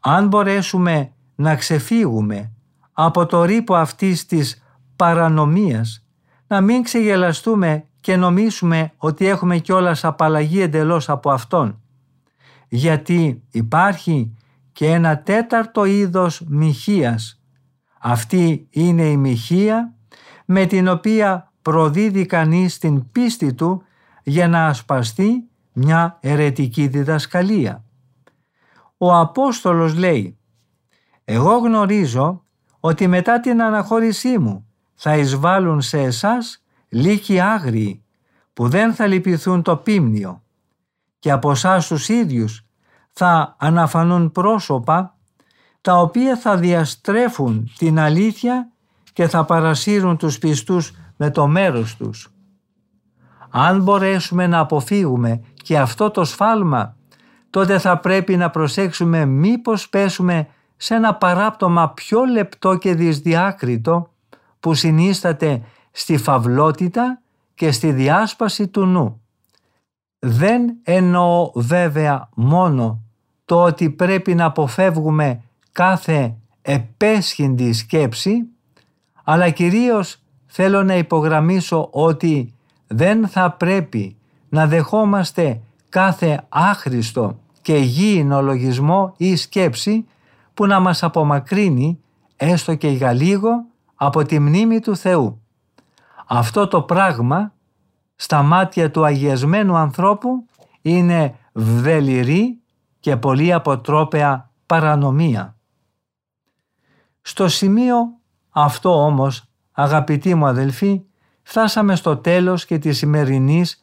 [0.00, 2.52] Αν μπορέσουμε να ξεφύγουμε
[2.92, 4.62] από το ρήπο αυτής της
[4.96, 6.06] παρανομίας,
[6.46, 11.80] να μην ξεγελαστούμε και νομίσουμε ότι έχουμε κιόλας απαλλαγή εντελώς από Αυτόν.
[12.68, 14.36] Γιατί υπάρχει
[14.72, 17.42] και ένα τέταρτο είδος μοιχείας.
[18.00, 19.94] Αυτή είναι η μοιχεία
[20.44, 23.82] με την οποία προδίδει κανείς την πίστη του
[24.22, 25.48] για να ασπαστεί
[25.78, 27.84] μια ερετική διδασκαλία.
[28.96, 30.38] Ο Απόστολος λέει
[31.24, 32.44] «Εγώ γνωρίζω
[32.80, 38.04] ότι μετά την αναχώρησή μου θα εισβάλλουν σε εσάς λύκοι άγριοι
[38.52, 40.42] που δεν θα λυπηθούν το πίμνιο
[41.18, 42.66] και από εσάς τους ίδιους
[43.12, 45.16] θα αναφανούν πρόσωπα
[45.80, 48.70] τα οποία θα διαστρέφουν την αλήθεια
[49.12, 52.30] και θα παρασύρουν τους πιστούς με το μέρος τους.
[53.50, 56.96] Αν μπορέσουμε να αποφύγουμε και αυτό το σφάλμα,
[57.50, 64.10] τότε θα πρέπει να προσέξουμε μήπως πέσουμε σε ένα παράπτωμα πιο λεπτό και δυσδιάκριτο
[64.60, 67.20] που συνίσταται στη φαυλότητα
[67.54, 69.20] και στη διάσπαση του νου.
[70.18, 73.00] Δεν εννοώ βέβαια μόνο
[73.44, 75.42] το ότι πρέπει να αποφεύγουμε
[75.72, 78.42] κάθε επέσχυντη σκέψη,
[79.24, 82.54] αλλά κυρίως θέλω να υπογραμμίσω ότι
[82.86, 84.16] δεν θα πρέπει
[84.48, 90.06] να δεχόμαστε κάθε άχρηστο και γήινο λογισμό ή σκέψη
[90.54, 92.00] που να μας απομακρύνει
[92.36, 95.40] έστω και για λίγο από τη μνήμη του Θεού.
[96.26, 97.52] Αυτό το πράγμα
[98.16, 100.46] στα μάτια του αγιασμένου ανθρώπου
[100.82, 102.60] είναι βδελιρή
[103.00, 105.56] και πολύ αποτρόπαια παρανομία.
[107.22, 107.96] Στο σημείο
[108.50, 111.02] αυτό όμως, αγαπητοί μου αδελφοί,
[111.42, 113.82] φτάσαμε στο τέλος και της σημερινής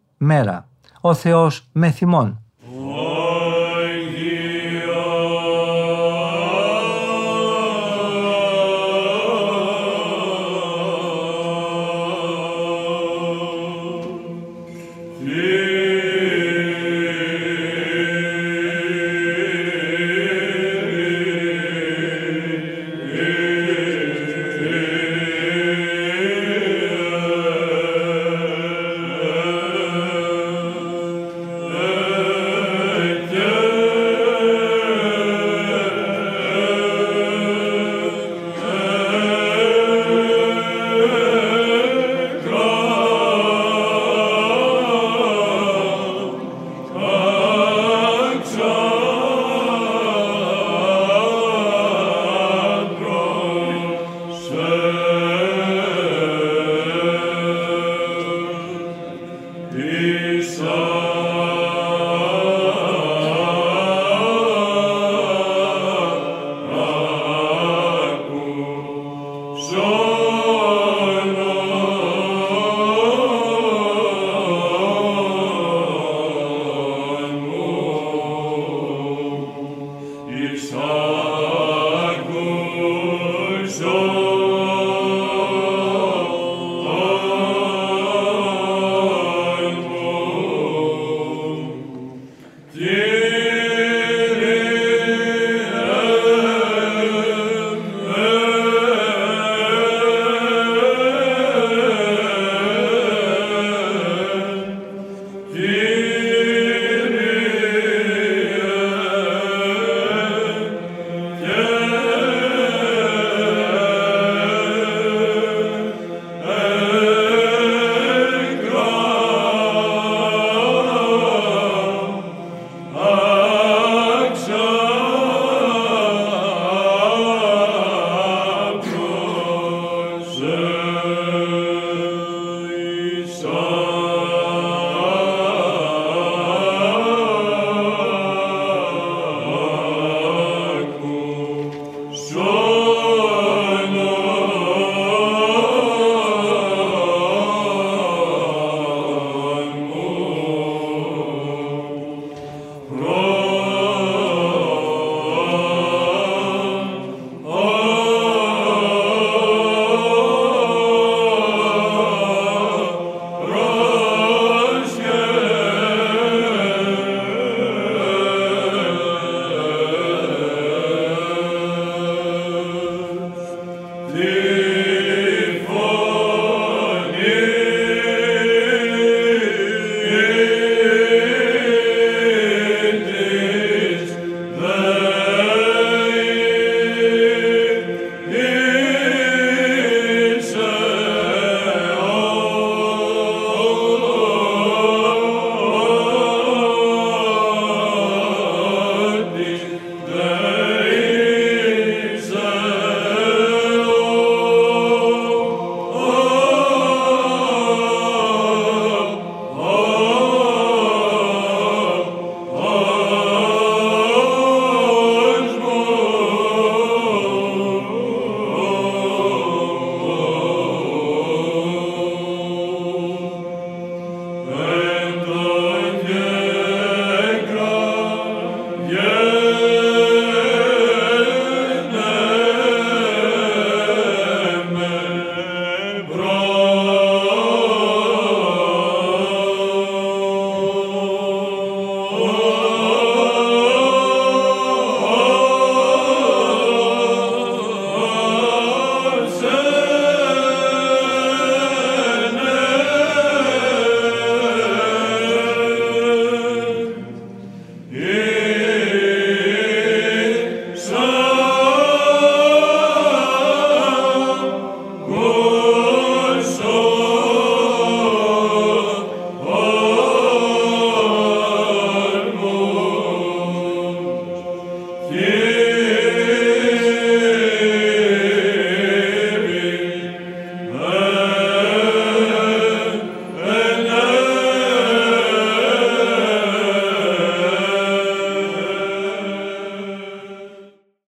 [0.23, 0.67] μέρα.
[1.01, 2.40] Ο Θεός με θυμών.